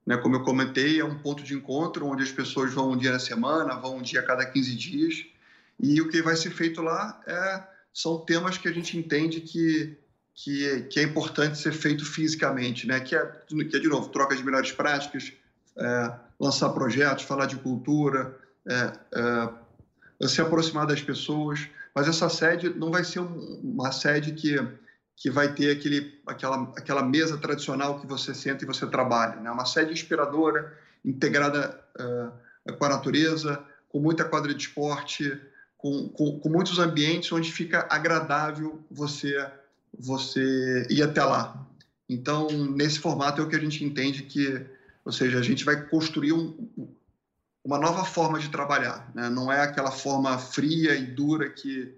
Né? 0.07 0.17
Como 0.17 0.37
eu 0.37 0.43
comentei, 0.43 1.01
é 1.01 1.05
um 1.05 1.19
ponto 1.19 1.43
de 1.43 1.55
encontro 1.55 2.07
onde 2.07 2.23
as 2.23 2.33
pessoas 2.33 2.73
vão 2.73 2.93
um 2.93 2.97
dia 2.97 3.13
na 3.13 3.19
semana, 3.19 3.75
vão 3.75 3.99
um 3.99 4.03
dia 4.03 4.21
a 4.21 4.23
cada 4.23 4.45
15 4.45 4.77
dias, 4.77 5.27
e 5.81 6.01
o 6.01 6.09
que 6.09 6.23
vai 6.23 6.37
ser 6.37 6.51
feito 6.51 6.81
lá 6.81 7.21
é, 7.27 7.63
são 7.93 8.19
temas 8.19 8.57
que 8.57 8.69
a 8.69 8.73
gente 8.73 8.97
entende 8.97 9.41
que, 9.41 9.97
que, 10.35 10.83
que 10.83 11.01
é 11.01 11.03
importante 11.03 11.59
ser 11.59 11.73
feito 11.73 12.05
fisicamente, 12.05 12.87
né? 12.87 13.01
que, 13.01 13.15
é, 13.15 13.25
que 13.49 13.77
é, 13.77 13.81
de 13.81 13.89
novo, 13.89 14.09
troca 14.09 14.37
de 14.37 14.45
melhores 14.45 14.73
práticas, 14.73 15.33
é, 15.77 16.13
lançar 16.39 16.71
projetos, 16.71 17.25
falar 17.25 17.47
de 17.47 17.57
cultura, 17.57 18.39
é, 18.67 18.93
é, 20.21 20.29
se 20.29 20.41
aproximar 20.41 20.87
das 20.87 21.03
pessoas. 21.03 21.69
Mas 21.95 22.09
essa 22.09 22.29
sede 22.29 22.71
não 22.71 22.91
vai 22.91 23.05
ser 23.05 23.21
uma 23.21 23.93
sede 23.93 24.33
que, 24.33 24.57
que 25.17 25.31
vai 25.31 25.55
ter 25.55 25.71
aquele, 25.71 26.21
aquela, 26.27 26.63
aquela 26.77 27.03
mesa 27.03 27.39
tradicional 27.39 28.01
que 28.01 28.07
você 28.07 28.35
senta 28.35 28.65
e 28.65 28.67
você 28.67 28.87
trabalha. 28.87 29.35
É 29.35 29.41
né? 29.43 29.51
uma 29.51 29.65
sede 29.65 29.93
inspiradora, 29.93 30.77
integrada 31.05 31.81
é, 32.67 32.73
com 32.73 32.85
a 32.85 32.89
natureza, 32.89 33.63
com 33.89 34.01
muita 34.01 34.25
quadra 34.25 34.53
de 34.53 34.61
esporte, 34.61 35.41
com, 35.79 36.09
com, 36.09 36.41
com, 36.41 36.49
muitos 36.49 36.79
ambientes 36.79 37.31
onde 37.31 37.53
fica 37.53 37.87
agradável 37.91 38.83
você 38.91 39.37
você 39.97 40.87
ir 40.91 41.03
até 41.03 41.23
lá. 41.23 41.65
Então, 42.09 42.49
nesse 42.49 42.99
formato 42.99 43.41
é 43.41 43.45
o 43.45 43.49
que 43.49 43.55
a 43.55 43.61
gente 43.61 43.85
entende 43.85 44.25
que, 44.25 44.61
ou 45.05 45.13
seja, 45.13 45.39
a 45.39 45.43
gente 45.43 45.65
vai 45.65 45.87
construir 45.87 46.33
um, 46.33 46.69
uma 47.65 47.79
nova 47.79 48.05
forma 48.05 48.39
de 48.39 48.51
trabalhar. 48.51 49.11
Né? 49.15 49.31
Não 49.31 49.51
é 49.51 49.63
aquela 49.63 49.91
forma 49.91 50.37
fria 50.39 50.95
e 50.95 51.07
dura 51.07 51.49
que, 51.49 51.95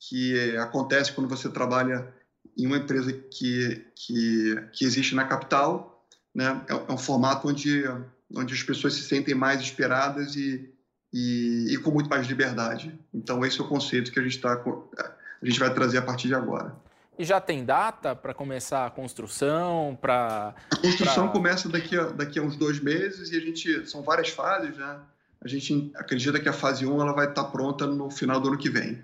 que 0.00 0.56
acontece 0.56 1.12
quando 1.12 1.28
você 1.28 1.48
trabalha 1.48 2.12
em 2.56 2.66
uma 2.66 2.78
empresa 2.78 3.12
que, 3.12 3.86
que, 3.94 4.54
que 4.72 4.84
existe 4.84 5.14
na 5.14 5.26
capital. 5.26 6.06
Né? 6.34 6.64
É, 6.68 6.72
é 6.72 6.92
um 6.92 6.98
formato 6.98 7.48
onde, 7.48 7.84
onde 8.34 8.54
as 8.54 8.62
pessoas 8.62 8.94
se 8.94 9.02
sentem 9.02 9.34
mais 9.34 9.60
esperadas 9.60 10.34
e, 10.36 10.72
e, 11.12 11.66
e, 11.70 11.78
com 11.78 11.90
muito 11.90 12.08
mais 12.08 12.26
liberdade. 12.26 12.98
Então 13.12 13.44
esse 13.44 13.60
é 13.60 13.64
o 13.64 13.68
conceito 13.68 14.10
que 14.10 14.18
a 14.18 14.22
gente 14.22 14.36
está 14.36 14.52
a 14.54 15.46
gente 15.46 15.58
vai 15.58 15.72
trazer 15.72 15.98
a 15.98 16.02
partir 16.02 16.28
de 16.28 16.34
agora. 16.34 16.74
E 17.18 17.24
já 17.24 17.38
tem 17.38 17.64
data 17.66 18.16
para 18.16 18.32
começar 18.32 18.86
a 18.86 18.90
construção? 18.90 19.98
Pra, 20.00 20.54
a 20.70 20.76
construção 20.76 21.24
pra... 21.24 21.32
começa 21.32 21.68
daqui 21.68 21.94
a, 21.94 22.04
daqui 22.04 22.38
a 22.38 22.42
uns 22.42 22.56
dois 22.56 22.80
meses 22.80 23.30
e 23.30 23.36
a 23.36 23.40
gente 23.40 23.86
são 23.86 24.02
várias 24.02 24.30
fases, 24.30 24.74
né? 24.76 24.98
A 25.42 25.48
gente 25.48 25.90
acredita 25.96 26.38
que 26.38 26.48
a 26.48 26.52
fase 26.52 26.86
1 26.86 27.00
ela 27.00 27.12
vai 27.12 27.28
estar 27.28 27.44
tá 27.44 27.50
pronta 27.50 27.86
no 27.86 28.10
final 28.10 28.40
do 28.40 28.48
ano 28.48 28.58
que 28.58 28.68
vem. 28.68 29.02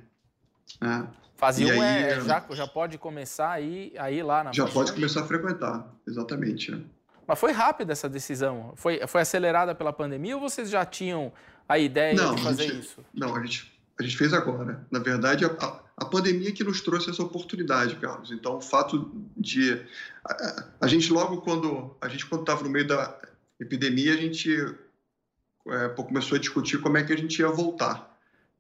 Né? 0.81 1.09
Fase 1.37 1.65
1 1.65 1.71
aí, 1.71 1.79
é, 1.79 2.21
já, 2.21 2.45
já 2.51 2.67
pode 2.67 2.99
começar 2.99 3.51
aí, 3.51 3.93
aí 3.99 4.23
lá 4.23 4.45
na 4.45 4.53
Já 4.53 4.67
pode 4.67 4.93
começar 4.93 5.23
a 5.23 5.27
frequentar, 5.27 5.87
exatamente. 6.07 6.71
Né? 6.71 6.83
Mas 7.27 7.39
foi 7.39 7.53
rápida 7.53 7.93
essa 7.93 8.09
decisão? 8.09 8.73
Foi, 8.77 9.01
foi 9.07 9.23
acelerada 9.23 9.75
pela 9.75 9.93
pandemia 9.93 10.37
ou 10.37 10.41
vocês 10.41 10.71
já 10.71 10.85
tinham 10.85 11.33
a 11.69 11.79
ideia 11.79 12.15
não, 12.15 12.35
de 12.35 12.43
fazer 12.43 12.63
gente, 12.65 12.81
isso? 12.81 13.05
Não, 13.13 13.35
a 13.35 13.45
gente, 13.45 13.73
a 13.99 14.03
gente 14.03 14.17
fez 14.17 14.33
agora. 14.33 14.87
Na 14.91 14.99
verdade, 14.99 15.45
a, 15.45 15.83
a, 15.97 16.05
pandemia 16.05 16.53
que 16.53 16.63
nos 16.63 16.81
trouxe 16.81 17.11
essa 17.11 17.23
oportunidade, 17.23 17.97
Carlos. 17.97 18.31
Então, 18.31 18.59
o 18.59 18.61
fato 18.61 19.11
de. 19.37 19.83
A, 20.25 20.65
a 20.83 20.87
gente, 20.87 21.13
logo 21.13 21.41
quando. 21.41 21.97
A 22.01 22.09
gente, 22.09 22.25
quando 22.27 22.43
estava 22.43 22.63
no 22.63 22.71
meio 22.71 22.87
da 22.87 23.19
epidemia, 23.59 24.15
a 24.15 24.17
gente 24.17 24.49
é, 25.69 25.89
começou 25.89 26.37
a 26.37 26.41
discutir 26.41 26.79
como 26.79 26.97
é 26.97 27.05
que 27.05 27.13
a 27.13 27.17
gente 27.17 27.39
ia 27.39 27.49
voltar. 27.49 28.17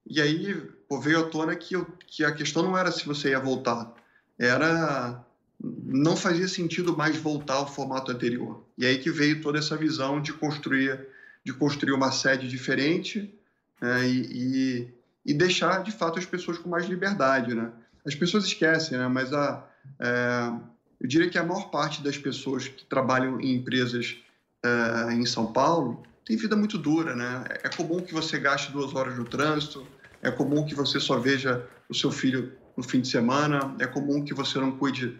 E 0.06 0.20
aí 0.20 0.54
pô, 0.88 1.00
veio 1.00 1.20
à 1.20 1.24
tona 1.24 1.54
que, 1.56 1.74
eu, 1.74 1.86
que 2.06 2.24
a 2.24 2.32
questão 2.32 2.62
não 2.62 2.76
era 2.76 2.90
se 2.92 3.04
você 3.06 3.30
ia 3.30 3.40
voltar, 3.40 3.92
era 4.38 5.24
não 5.58 6.14
fazia 6.14 6.46
sentido 6.46 6.94
mais 6.94 7.16
voltar 7.16 7.54
ao 7.54 7.72
formato 7.72 8.12
anterior. 8.12 8.62
E 8.76 8.84
aí 8.84 8.98
que 8.98 9.10
veio 9.10 9.40
toda 9.40 9.58
essa 9.58 9.76
visão 9.76 10.20
de 10.20 10.32
construir 10.32 11.06
de 11.46 11.52
construir 11.52 11.92
uma 11.92 12.10
sede 12.10 12.48
diferente 12.48 13.32
né, 13.80 14.08
e, 14.08 14.18
e, 14.32 14.94
e, 15.26 15.32
deixar, 15.32 15.84
de 15.84 15.92
fato, 15.92 16.18
as 16.18 16.26
pessoas 16.26 16.58
com 16.58 16.68
mais 16.68 16.86
liberdade. 16.86 17.54
Né? 17.54 17.70
As 18.04 18.16
pessoas 18.16 18.44
esquecem, 18.44 18.98
né, 18.98 19.06
mas 19.06 19.32
a, 19.32 19.64
é, 20.00 20.52
eu 21.00 21.06
diria 21.06 21.30
que 21.30 21.38
a 21.38 21.44
maior 21.44 21.70
parte 21.70 22.02
das 22.02 22.18
pessoas 22.18 22.66
que 22.66 22.84
trabalham 22.86 23.40
em 23.40 23.54
empresas 23.54 24.16
uh, 24.64 25.12
em 25.12 25.24
São 25.24 25.52
Paulo 25.52 26.02
tem 26.26 26.36
vida 26.36 26.56
muito 26.56 26.76
dura, 26.76 27.14
né? 27.14 27.44
É 27.62 27.68
comum 27.68 28.00
que 28.00 28.12
você 28.12 28.38
gaste 28.38 28.72
duas 28.72 28.92
horas 28.94 29.16
no 29.16 29.24
trânsito, 29.24 29.86
é 30.20 30.28
comum 30.28 30.66
que 30.66 30.74
você 30.74 30.98
só 30.98 31.20
veja 31.20 31.64
o 31.88 31.94
seu 31.94 32.10
filho 32.10 32.52
no 32.76 32.82
fim 32.82 33.00
de 33.00 33.08
semana, 33.08 33.74
é 33.78 33.86
comum 33.86 34.24
que 34.24 34.34
você 34.34 34.58
não 34.58 34.76
cuide 34.76 35.16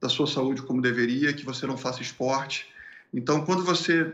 da 0.00 0.08
sua 0.08 0.26
saúde 0.26 0.62
como 0.62 0.80
deveria, 0.80 1.34
que 1.34 1.44
você 1.44 1.66
não 1.66 1.76
faça 1.76 2.00
esporte. 2.00 2.66
Então, 3.12 3.44
quando 3.44 3.62
você 3.62 4.10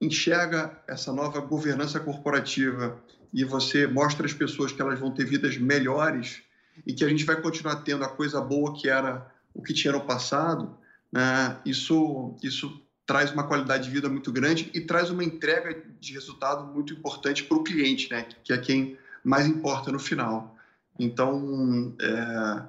enxerga 0.00 0.80
essa 0.88 1.12
nova 1.12 1.38
governança 1.40 2.00
corporativa 2.00 2.98
e 3.32 3.44
você 3.44 3.86
mostra 3.86 4.24
às 4.24 4.32
pessoas 4.32 4.72
que 4.72 4.80
elas 4.80 4.98
vão 4.98 5.10
ter 5.10 5.26
vidas 5.26 5.58
melhores 5.58 6.40
e 6.86 6.94
que 6.94 7.04
a 7.04 7.08
gente 7.08 7.26
vai 7.26 7.36
continuar 7.40 7.76
tendo 7.76 8.04
a 8.04 8.08
coisa 8.08 8.40
boa 8.40 8.74
que 8.74 8.88
era 8.88 9.30
o 9.52 9.62
que 9.62 9.74
tinha 9.74 9.92
no 9.92 10.00
passado, 10.00 10.78
né, 11.12 11.58
isso, 11.66 12.34
isso 12.42 12.80
traz 13.08 13.32
uma 13.32 13.44
qualidade 13.44 13.84
de 13.84 13.90
vida 13.90 14.06
muito 14.06 14.30
grande 14.30 14.70
e 14.74 14.82
traz 14.82 15.08
uma 15.08 15.24
entrega 15.24 15.82
de 15.98 16.12
resultado 16.12 16.66
muito 16.66 16.92
importante 16.92 17.42
para 17.42 17.56
o 17.56 17.64
cliente, 17.64 18.10
né, 18.10 18.26
que 18.44 18.52
é 18.52 18.58
quem 18.58 18.98
mais 19.24 19.46
importa 19.46 19.90
no 19.90 19.98
final. 19.98 20.54
Então, 20.98 21.96
é, 21.98 22.62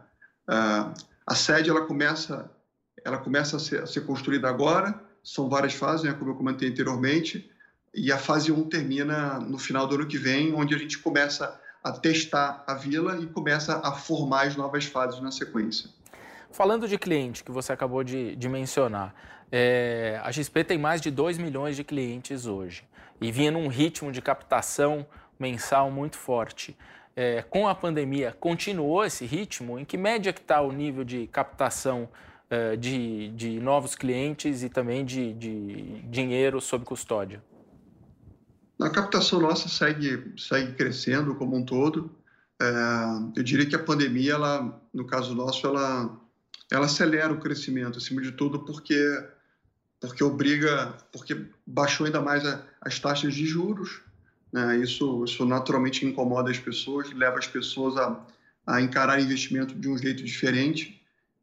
é, 0.50 0.86
a 1.28 1.36
sede 1.36 1.70
ela 1.70 1.82
começa, 1.86 2.50
ela 3.04 3.18
começa 3.18 3.58
a 3.58 3.60
ser, 3.60 3.84
a 3.84 3.86
ser 3.86 4.06
construída 4.06 4.48
agora, 4.48 4.98
são 5.22 5.50
várias 5.50 5.74
fases, 5.74 6.06
né, 6.06 6.14
como 6.14 6.32
eu 6.32 6.36
comentei 6.36 6.70
anteriormente, 6.70 7.52
e 7.94 8.10
a 8.10 8.18
fase 8.18 8.50
1 8.50 8.70
termina 8.70 9.40
no 9.40 9.60
final 9.60 9.88
do 9.88 9.96
ano 9.96 10.08
que 10.08 10.18
vem, 10.18 10.54
onde 10.54 10.74
a 10.74 10.78
gente 10.78 11.00
começa 11.00 11.60
a 11.84 11.92
testar 11.92 12.64
a 12.66 12.76
vila 12.76 13.18
e 13.20 13.28
começa 13.28 13.82
a 13.86 13.92
formar 13.92 14.48
as 14.48 14.56
novas 14.56 14.86
fases 14.86 15.20
na 15.20 15.32
sequência. 15.32 15.90
Falando 16.52 16.88
de 16.88 16.98
cliente, 16.98 17.44
que 17.44 17.52
você 17.52 17.74
acabou 17.74 18.04
de, 18.04 18.36
de 18.36 18.50
mencionar, 18.50 19.14
é, 19.52 20.20
a 20.24 20.32
XP 20.32 20.64
tem 20.64 20.78
mais 20.78 21.02
de 21.02 21.10
2 21.10 21.38
milhões 21.38 21.76
de 21.76 21.84
clientes 21.84 22.46
hoje 22.46 22.84
e 23.20 23.32
vinha 23.32 23.52
num 23.52 23.68
ritmo 23.68 24.12
de 24.12 24.22
captação 24.22 25.06
mensal 25.40 25.90
muito 25.92 26.18
forte. 26.18 26.78
É, 27.16 27.42
com 27.42 27.68
a 27.68 27.76
pandemia, 27.76 28.36
continuou 28.40 29.04
esse 29.04 29.26
ritmo? 29.26 29.78
Em 29.78 29.84
que 29.84 29.98
média 29.98 30.32
que 30.32 30.40
está 30.40 30.62
o 30.62 30.72
nível 30.72 31.04
de 31.04 31.28
captação 31.28 32.08
é, 32.50 32.76
de, 32.76 33.30
de 33.30 33.60
novos 33.60 33.96
clientes 33.96 34.64
e 34.64 34.70
também 34.70 35.04
de, 35.04 35.34
de 35.34 36.02
dinheiro 36.04 36.62
sob 36.62 36.86
custódia? 36.86 37.44
A 38.82 38.90
captação 38.90 39.42
nossa 39.42 39.68
segue, 39.68 40.34
segue 40.38 40.74
crescendo 40.74 41.36
como 41.36 41.58
um 41.58 41.66
todo. 41.66 42.10
É, 42.62 42.66
eu 43.36 43.44
diria 43.44 43.66
que 43.66 43.76
a 43.76 43.84
pandemia, 43.84 44.34
ela, 44.34 44.82
no 44.94 45.06
caso 45.06 45.36
nosso, 45.36 45.68
ela, 45.68 46.18
ela 46.72 46.86
acelera 46.86 47.34
o 47.34 47.40
crescimento, 47.40 47.98
acima 47.98 48.22
de 48.22 48.32
tudo, 48.32 48.60
porque, 48.60 48.96
porque 50.00 50.24
obriga, 50.24 50.96
porque 51.12 51.46
baixou 51.66 52.06
ainda 52.06 52.22
mais 52.22 52.46
a, 52.46 52.64
as 52.82 53.00
taxas 53.00 53.34
de 53.34 53.46
juros. 53.46 54.02
Né? 54.52 54.78
Isso, 54.78 55.24
isso 55.24 55.46
naturalmente 55.46 56.06
incomoda 56.06 56.50
as 56.50 56.60
pessoas, 56.60 57.12
leva 57.12 57.38
as 57.38 57.48
pessoas 57.48 57.98
a, 57.98 58.26
a 58.66 58.82
encarar 58.82 59.22
investimento 59.22 59.76
de 59.76 59.90
um 59.90 59.98
jeito 59.98 60.24
diferente. 60.24 61.02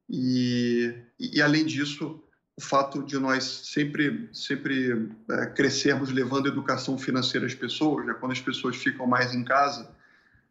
E, 0.08 0.94
e, 1.18 1.42
além 1.42 1.66
disso, 1.66 2.22
o 2.56 2.62
fato 2.62 3.02
de 3.02 3.18
nós 3.18 3.44
sempre, 3.44 4.28
sempre 4.32 5.10
é, 5.30 5.46
crescermos 5.46 6.10
levando 6.10 6.48
educação 6.48 6.96
financeira 6.96 7.46
às 7.46 7.54
pessoas, 7.54 8.06
né? 8.06 8.14
quando 8.14 8.32
as 8.32 8.40
pessoas 8.40 8.76
ficam 8.76 9.06
mais 9.06 9.34
em 9.34 9.44
casa, 9.44 9.90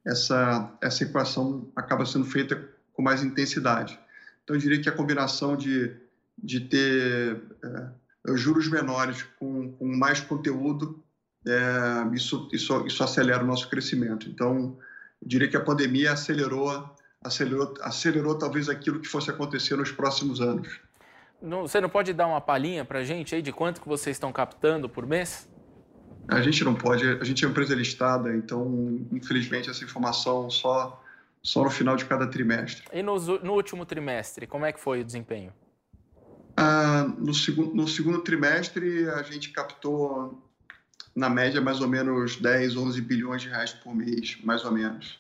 essa, 0.05 0.71
essa 0.81 1.03
equação 1.03 1.71
acaba 1.75 2.05
sendo 2.05 2.25
feita 2.25 2.69
com 2.93 3.01
mais 3.01 3.23
intensidade. 3.23 3.97
Então, 4.43 4.55
eu 4.55 4.59
diria 4.59 4.79
que 4.79 4.87
a 4.87 4.91
combinação 4.91 5.57
de, 5.57 5.95
de 6.37 6.59
ter 6.59 7.41
é, 7.63 8.35
juros 8.35 8.67
menores 8.67 9.23
com, 9.39 9.71
com 9.73 9.85
mais 9.85 10.19
conteúdo, 10.19 11.03
é, 11.47 12.15
isso, 12.15 12.49
isso, 12.51 12.85
isso 12.85 13.03
acelera 13.03 13.43
o 13.43 13.47
nosso 13.47 13.69
crescimento. 13.69 14.29
Então, 14.29 14.77
eu 15.21 15.27
diria 15.27 15.47
que 15.47 15.57
a 15.57 15.61
pandemia 15.61 16.11
acelerou, 16.11 16.95
acelerou, 17.23 17.73
acelerou 17.81 18.37
talvez 18.37 18.69
aquilo 18.69 18.99
que 18.99 19.07
fosse 19.07 19.29
acontecer 19.29 19.75
nos 19.75 19.91
próximos 19.91 20.41
anos. 20.41 20.79
Não, 21.41 21.61
você 21.61 21.79
não 21.79 21.89
pode 21.89 22.13
dar 22.13 22.27
uma 22.27 22.41
palhinha 22.41 22.83
para 22.83 22.99
a 22.99 23.03
gente 23.03 23.35
aí 23.35 23.41
de 23.41 23.51
quanto 23.51 23.81
que 23.81 23.87
vocês 23.87 24.15
estão 24.15 24.31
captando 24.31 24.89
por 24.89 25.05
mês? 25.05 25.47
A 26.27 26.41
gente 26.41 26.63
não 26.63 26.73
pode, 26.73 27.07
a 27.07 27.23
gente 27.23 27.43
é 27.43 27.47
uma 27.47 27.51
empresa 27.51 27.75
listada, 27.75 28.35
então 28.35 29.05
infelizmente 29.11 29.69
essa 29.69 29.83
informação 29.83 30.49
só, 30.49 31.03
só 31.43 31.63
no 31.63 31.69
final 31.69 31.95
de 31.95 32.05
cada 32.05 32.25
trimestre. 32.25 32.83
E 32.91 33.03
no, 33.03 33.15
no 33.43 33.53
último 33.53 33.85
trimestre, 33.85 34.47
como 34.47 34.65
é 34.65 34.71
que 34.71 34.79
foi 34.79 35.01
o 35.01 35.03
desempenho? 35.03 35.53
Ah, 36.57 37.05
no, 37.17 37.33
segundo, 37.33 37.73
no 37.75 37.87
segundo 37.87 38.21
trimestre 38.21 39.09
a 39.09 39.21
gente 39.23 39.49
captou 39.49 40.41
na 41.15 41.29
média 41.29 41.61
mais 41.61 41.81
ou 41.81 41.87
menos 41.87 42.37
10, 42.37 42.75
11 42.75 43.01
bilhões 43.01 43.41
de 43.41 43.49
reais 43.49 43.73
por 43.73 43.95
mês, 43.95 44.37
mais 44.43 44.63
ou 44.65 44.71
menos. 44.71 45.19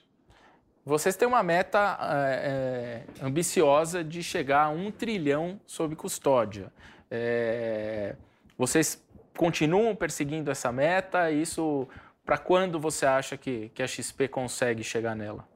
Vocês 0.85 1.15
têm 1.15 1.27
uma 1.27 1.41
meta 1.41 1.97
é, 2.01 3.03
ambiciosa 3.21 4.03
de 4.03 4.21
chegar 4.21 4.65
a 4.65 4.69
um 4.69 4.91
trilhão 4.91 5.59
sob 5.65 5.95
custódia. 5.95 6.71
É, 7.09 8.15
vocês 8.57 9.03
continuam 9.35 9.95
perseguindo 9.95 10.51
essa 10.51 10.71
meta? 10.71 11.31
Isso, 11.31 11.87
para 12.23 12.37
quando 12.37 12.79
você 12.79 13.05
acha 13.05 13.35
que, 13.35 13.71
que 13.73 13.81
a 13.81 13.87
XP 13.87 14.27
consegue 14.27 14.83
chegar 14.83 15.15
nela? 15.15 15.47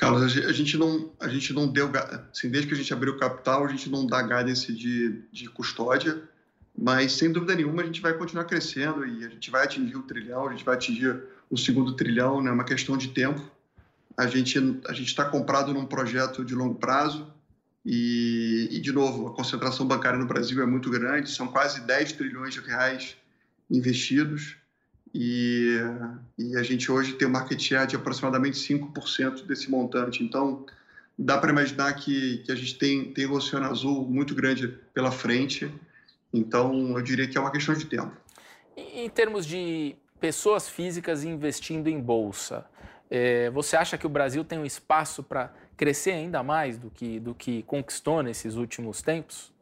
Carlos, 0.00 0.34
a 0.38 0.52
gente 0.52 0.78
não, 0.78 1.12
a 1.20 1.28
gente 1.28 1.52
não 1.52 1.68
deu, 1.68 1.90
assim, 2.32 2.48
desde 2.48 2.66
que 2.66 2.72
a 2.72 2.76
gente 2.78 2.90
abriu 2.90 3.12
o 3.12 3.18
capital, 3.18 3.66
a 3.66 3.68
gente 3.68 3.90
não 3.90 4.06
dá 4.06 4.22
guidance 4.22 4.72
de, 4.72 5.22
de 5.30 5.46
custódia, 5.50 6.22
mas 6.74 7.12
sem 7.12 7.30
dúvida 7.30 7.54
nenhuma 7.54 7.82
a 7.82 7.84
gente 7.84 8.00
vai 8.00 8.14
continuar 8.14 8.46
crescendo 8.46 9.06
e 9.06 9.26
a 9.26 9.28
gente 9.28 9.50
vai 9.50 9.62
atingir 9.62 9.96
o 9.96 10.02
trilhão, 10.02 10.48
a 10.48 10.52
gente 10.52 10.64
vai 10.64 10.74
atingir 10.74 11.22
o 11.50 11.58
segundo 11.58 11.94
trilhão, 11.96 12.36
né? 12.36 12.44
é 12.44 12.44
né? 12.44 12.50
uma 12.52 12.64
questão 12.64 12.96
de 12.96 13.08
tempo. 13.08 13.42
A 14.16 14.26
gente 14.26 14.58
a 14.88 14.94
gente 14.94 15.08
está 15.08 15.26
comprado 15.26 15.74
num 15.74 15.84
projeto 15.84 16.46
de 16.46 16.54
longo 16.54 16.76
prazo 16.76 17.30
e, 17.84 18.68
e, 18.70 18.80
de 18.80 18.92
novo, 18.92 19.26
a 19.26 19.34
concentração 19.34 19.86
bancária 19.86 20.18
no 20.18 20.26
Brasil 20.26 20.62
é 20.62 20.66
muito 20.66 20.88
grande, 20.88 21.30
são 21.30 21.46
quase 21.46 21.82
10 21.82 22.12
trilhões 22.12 22.54
de 22.54 22.60
reais 22.60 23.18
investidos 23.70 24.56
e, 25.14 25.78
e 26.38 26.56
a 26.56 26.62
gente 26.62 26.90
hoje 26.90 27.14
tem 27.14 27.26
um 27.26 27.30
market 27.30 27.60
share 27.60 27.86
de 27.86 27.96
aproximadamente 27.96 28.56
5% 28.56 29.44
desse 29.44 29.70
montante. 29.70 30.22
Então, 30.22 30.64
dá 31.18 31.36
para 31.36 31.50
imaginar 31.50 31.92
que, 31.94 32.38
que 32.38 32.52
a 32.52 32.54
gente 32.54 32.78
tem, 32.78 33.12
tem 33.12 33.26
o 33.26 33.32
Oceano 33.32 33.66
Azul 33.66 34.08
muito 34.08 34.34
grande 34.34 34.68
pela 34.94 35.10
frente. 35.10 35.72
Então, 36.32 36.96
eu 36.96 37.02
diria 37.02 37.26
que 37.26 37.36
é 37.36 37.40
uma 37.40 37.50
questão 37.50 37.74
de 37.74 37.86
tempo. 37.86 38.12
Em 38.76 39.08
termos 39.10 39.44
de 39.44 39.96
pessoas 40.20 40.68
físicas 40.68 41.24
investindo 41.24 41.88
em 41.88 42.00
bolsa, 42.00 42.64
é, 43.10 43.50
você 43.50 43.76
acha 43.76 43.98
que 43.98 44.06
o 44.06 44.10
Brasil 44.10 44.44
tem 44.44 44.58
um 44.58 44.64
espaço 44.64 45.22
para 45.22 45.52
crescer 45.76 46.12
ainda 46.12 46.42
mais 46.42 46.78
do 46.78 46.88
que, 46.88 47.18
do 47.18 47.34
que 47.34 47.62
conquistou 47.64 48.22
nesses 48.22 48.54
últimos 48.54 49.02
tempos? 49.02 49.52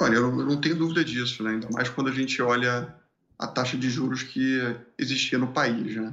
Olha, 0.00 0.14
eu 0.14 0.30
não, 0.30 0.40
eu 0.40 0.46
não 0.46 0.60
tenho 0.60 0.76
dúvida 0.76 1.04
disso, 1.04 1.42
né? 1.42 1.52
ainda 1.52 1.68
mais 1.72 1.88
quando 1.88 2.08
a 2.08 2.12
gente 2.12 2.40
olha 2.40 2.94
a 3.38 3.46
taxa 3.46 3.76
de 3.76 3.88
juros 3.88 4.22
que 4.22 4.60
existia 4.98 5.38
no 5.38 5.52
país. 5.52 5.94
Né? 5.94 6.12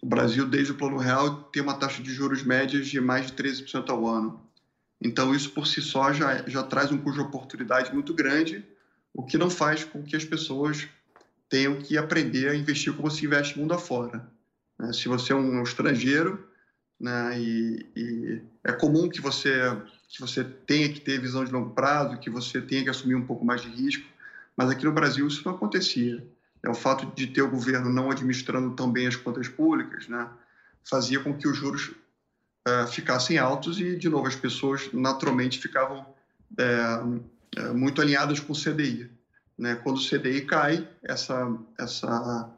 O 0.00 0.06
Brasil, 0.06 0.46
desde 0.48 0.72
o 0.72 0.74
Plano 0.76 0.96
Real, 0.96 1.44
tem 1.44 1.62
uma 1.62 1.74
taxa 1.74 2.02
de 2.02 2.12
juros 2.12 2.42
médias 2.42 2.86
de 2.86 3.00
mais 3.00 3.26
de 3.26 3.32
13% 3.32 3.90
ao 3.90 4.06
ano. 4.06 4.40
Então, 5.00 5.34
isso 5.34 5.50
por 5.50 5.66
si 5.66 5.82
só 5.82 6.12
já, 6.12 6.48
já 6.48 6.62
traz 6.62 6.90
um 6.90 6.98
custo 6.98 7.20
de 7.20 7.26
oportunidade 7.26 7.92
muito 7.92 8.14
grande, 8.14 8.64
o 9.12 9.24
que 9.24 9.36
não 9.36 9.50
faz 9.50 9.84
com 9.84 10.02
que 10.02 10.16
as 10.16 10.24
pessoas 10.24 10.88
tenham 11.48 11.76
que 11.76 11.98
aprender 11.98 12.48
a 12.48 12.54
investir 12.54 12.94
como 12.94 13.10
se 13.10 13.26
investe 13.26 13.58
mundo 13.58 13.74
afora. 13.74 14.26
Né? 14.78 14.92
Se 14.92 15.08
você 15.08 15.32
é 15.32 15.36
um 15.36 15.62
estrangeiro, 15.62 16.48
né, 16.98 17.38
e, 17.38 17.86
e, 17.96 18.42
é 18.64 18.72
comum 18.72 19.08
que 19.08 19.20
você 19.20 19.50
que 20.08 20.20
você 20.20 20.44
tenha 20.44 20.92
que 20.92 21.00
ter 21.00 21.18
visão 21.18 21.42
de 21.44 21.50
longo 21.50 21.70
prazo, 21.70 22.18
que 22.18 22.28
você 22.28 22.60
tenha 22.60 22.84
que 22.84 22.90
assumir 22.90 23.14
um 23.14 23.26
pouco 23.26 23.44
mais 23.44 23.62
de 23.62 23.68
risco, 23.68 24.06
mas 24.56 24.70
aqui 24.70 24.84
no 24.84 24.92
Brasil 24.92 25.26
isso 25.26 25.42
não 25.44 25.54
acontecia. 25.54 26.22
É 26.64 26.70
o 26.70 26.74
fato 26.74 27.06
de 27.14 27.26
ter 27.26 27.42
o 27.42 27.50
governo 27.50 27.90
não 27.90 28.10
administrando 28.10 28.74
tão 28.74 28.90
bem 28.90 29.06
as 29.06 29.16
contas 29.16 29.48
públicas, 29.48 30.06
né, 30.08 30.28
fazia 30.84 31.20
com 31.20 31.36
que 31.36 31.48
os 31.48 31.56
juros 31.56 31.92
uh, 32.68 32.86
ficassem 32.88 33.38
altos 33.38 33.80
e 33.80 33.96
de 33.96 34.08
novo 34.08 34.26
as 34.26 34.36
pessoas 34.36 34.92
naturalmente 34.92 35.58
ficavam 35.58 36.06
é, 36.58 37.72
muito 37.72 38.00
alinhadas 38.00 38.40
com 38.40 38.52
o 38.52 38.56
CDI. 38.56 39.10
Né? 39.58 39.74
Quando 39.76 39.96
o 39.98 40.06
CDI 40.06 40.42
cai, 40.42 40.88
essa 41.02 41.50
essa 41.78 42.50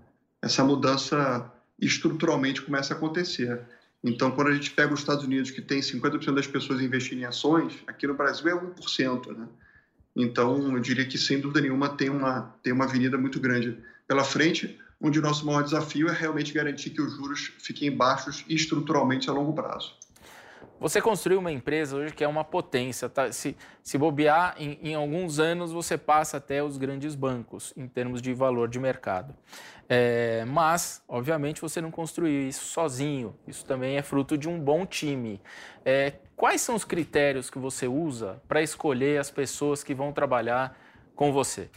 essa 0.43 0.62
mudança 0.62 1.51
estruturalmente 1.81 2.62
começa 2.62 2.95
a 2.95 2.97
acontecer. 2.97 3.61
Então, 4.03 4.31
quando 4.31 4.49
a 4.49 4.55
gente 4.55 4.71
pega 4.71 4.93
os 4.93 5.01
Estados 5.01 5.25
Unidos, 5.25 5.51
que 5.51 5.62
tem 5.62 5.81
50% 5.81 6.35
das 6.35 6.47
pessoas 6.47 6.81
investindo 6.83 7.21
em 7.21 7.25
ações, 7.25 7.83
aqui 7.87 8.07
no 8.07 8.14
Brasil 8.14 8.49
é 8.49 8.53
1%. 8.53 9.35
Né? 9.35 9.49
Então, 10.14 10.75
eu 10.75 10.81
diria 10.81 11.07
que, 11.07 11.17
sem 11.17 11.40
dúvida 11.40 11.62
nenhuma, 11.62 11.88
tem 11.88 12.11
uma, 12.11 12.55
tem 12.62 12.73
uma 12.73 12.85
avenida 12.85 13.17
muito 13.17 13.40
grande 13.40 13.79
pela 14.07 14.25
frente, 14.25 14.79
onde 15.01 15.19
o 15.19 15.23
nosso 15.23 15.45
maior 15.47 15.62
desafio 15.62 16.09
é 16.09 16.12
realmente 16.12 16.53
garantir 16.53 16.90
que 16.90 17.01
os 17.01 17.14
juros 17.17 17.53
fiquem 17.59 17.95
baixos 17.95 18.45
estruturalmente 18.49 19.29
a 19.29 19.33
longo 19.33 19.53
prazo. 19.53 19.97
Você 20.81 21.01
construiu 21.01 21.38
uma 21.38 21.53
empresa 21.53 21.97
hoje 21.97 22.12
que 22.12 22.25
é 22.25 22.29
uma 22.29 22.45
potência. 22.45 23.09
Tá? 23.09 23.33
Se, 23.33 23.57
se 23.83 23.97
bobear, 23.97 24.55
em, 24.59 24.79
em, 24.83 24.95
alguns 24.95 25.38
anos 25.38 25.73
você 25.73 25.97
passa 25.97 26.37
até 26.37 26.62
os 26.62 26.77
grandes 26.77 27.14
bancos 27.14 27.73
em 27.77 27.87
termos 27.87 28.21
de 28.21 28.35
valor 28.35 28.69
de 28.69 28.79
mercado. 28.79 29.35
É, 29.88 30.45
mas, 30.47 31.03
obviamente, 31.09 31.61
você 31.61 31.81
não 31.81 31.90
construiu 31.90 32.49
isso 32.49 32.67
sozinho. 32.67 33.35
Isso 33.47 33.64
também 33.64 33.97
é 33.97 34.03
fruto 34.03 34.37
de 34.37 34.49
um 34.49 34.59
bom 34.59 34.85
time. 34.85 35.40
É, 35.85 36.14
quais 36.37 36.61
são 36.61 36.75
os 36.75 36.85
critérios 36.85 37.49
que 37.49 37.59
você 37.59 37.87
usa 37.87 38.43
para 38.49 38.61
escolher 38.61 39.19
as 39.19 39.31
pessoas 39.31 39.85
que 39.85 39.95
vão 39.95 40.12
trabalhar 40.12 40.77
com 41.14 41.33
você? 41.33 41.71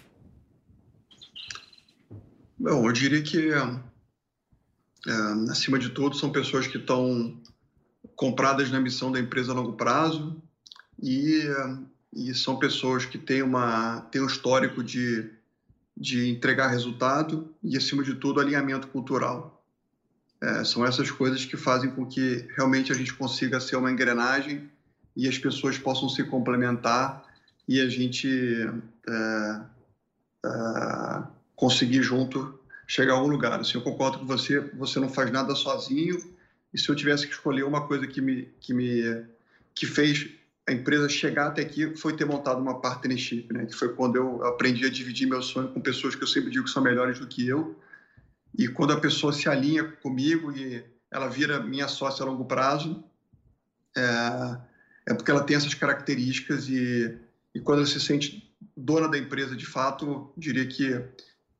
Bom, 2.59 2.87
eu 2.87 2.91
diria 2.91 3.21
que, 3.21 3.51
é, 3.51 5.11
acima 5.51 5.77
de 5.77 5.89
tudo, 5.89 6.15
são 6.15 6.31
pessoas 6.31 6.65
que 6.65 6.77
estão 6.77 7.39
compradas 8.15 8.71
na 8.71 8.79
missão 8.79 9.11
da 9.11 9.19
empresa 9.19 9.51
a 9.51 9.55
longo 9.55 9.73
prazo 9.73 10.41
e, 11.01 11.43
e 12.11 12.33
são 12.33 12.57
pessoas 12.57 13.05
que 13.05 13.17
têm, 13.19 13.43
uma, 13.43 14.01
têm 14.11 14.23
um 14.23 14.25
histórico 14.25 14.83
de, 14.83 15.29
de 15.95 16.29
entregar 16.29 16.69
resultado 16.69 17.53
e, 17.63 17.77
acima 17.77 18.03
de 18.03 18.15
tudo, 18.15 18.39
alinhamento 18.39 18.87
cultural. 18.87 19.63
É, 20.41 20.63
são 20.63 20.83
essas 20.83 21.11
coisas 21.11 21.45
que 21.45 21.57
fazem 21.57 21.91
com 21.91 22.07
que 22.07 22.47
realmente 22.55 22.91
a 22.91 22.95
gente 22.95 23.13
consiga 23.13 23.59
ser 23.59 23.75
uma 23.75 23.91
engrenagem 23.91 24.67
e 25.15 25.27
as 25.27 25.37
pessoas 25.37 25.77
possam 25.77 26.09
se 26.09 26.23
complementar 26.23 27.23
e 27.67 27.79
a 27.81 27.89
gente 27.89 28.27
é, 29.07 29.61
é, 30.45 31.36
conseguir 31.57 32.03
junto 32.03 32.57
chegar 32.87 33.13
a 33.13 33.15
algum 33.17 33.27
lugar. 33.29 33.59
Assim, 33.59 33.73
eu 33.75 33.81
concordo 33.81 34.19
com 34.19 34.25
você, 34.25 34.61
você 34.75 34.99
não 34.99 35.09
faz 35.09 35.29
nada 35.29 35.53
sozinho 35.55 36.17
e 36.73 36.79
se 36.79 36.87
eu 36.87 36.95
tivesse 36.95 37.27
que 37.27 37.33
escolher 37.33 37.63
uma 37.63 37.85
coisa 37.85 38.07
que 38.07 38.21
me, 38.21 38.47
que 38.61 38.73
me 38.73 39.25
que 39.75 39.85
fez 39.85 40.29
a 40.67 40.71
empresa 40.71 41.09
chegar 41.09 41.47
até 41.47 41.61
aqui 41.61 41.95
foi 41.95 42.15
ter 42.15 42.25
montado 42.25 42.61
uma 42.61 42.79
partnership, 42.79 43.47
né? 43.51 43.65
Que 43.65 43.73
foi 43.73 43.93
quando 43.93 44.15
eu 44.15 44.45
aprendi 44.45 44.85
a 44.85 44.89
dividir 44.89 45.27
meu 45.27 45.41
sonho 45.41 45.69
com 45.69 45.81
pessoas 45.81 46.15
que 46.15 46.23
eu 46.23 46.27
sempre 46.27 46.51
digo 46.51 46.65
que 46.65 46.71
são 46.71 46.83
melhores 46.83 47.19
do 47.19 47.27
que 47.27 47.47
eu. 47.47 47.77
E 48.57 48.67
quando 48.67 48.93
a 48.93 48.99
pessoa 48.99 49.33
se 49.33 49.49
alinha 49.49 49.83
comigo 49.83 50.51
e 50.51 50.83
ela 51.11 51.27
vira 51.27 51.59
minha 51.59 51.87
sócia 51.87 52.23
a 52.23 52.27
longo 52.27 52.45
prazo, 52.45 53.03
é, 53.95 54.57
é 55.07 55.13
porque 55.13 55.31
ela 55.31 55.43
tem 55.43 55.55
essas 55.55 55.73
características 55.73 56.67
e, 56.67 57.17
e 57.55 57.59
quando 57.61 57.79
ela 57.79 57.87
se 57.87 57.99
sente 57.99 58.47
dona 58.75 59.07
da 59.07 59.17
empresa 59.17 59.55
de 59.55 59.65
fato, 59.65 60.31
diria 60.37 60.67
que, 60.67 61.01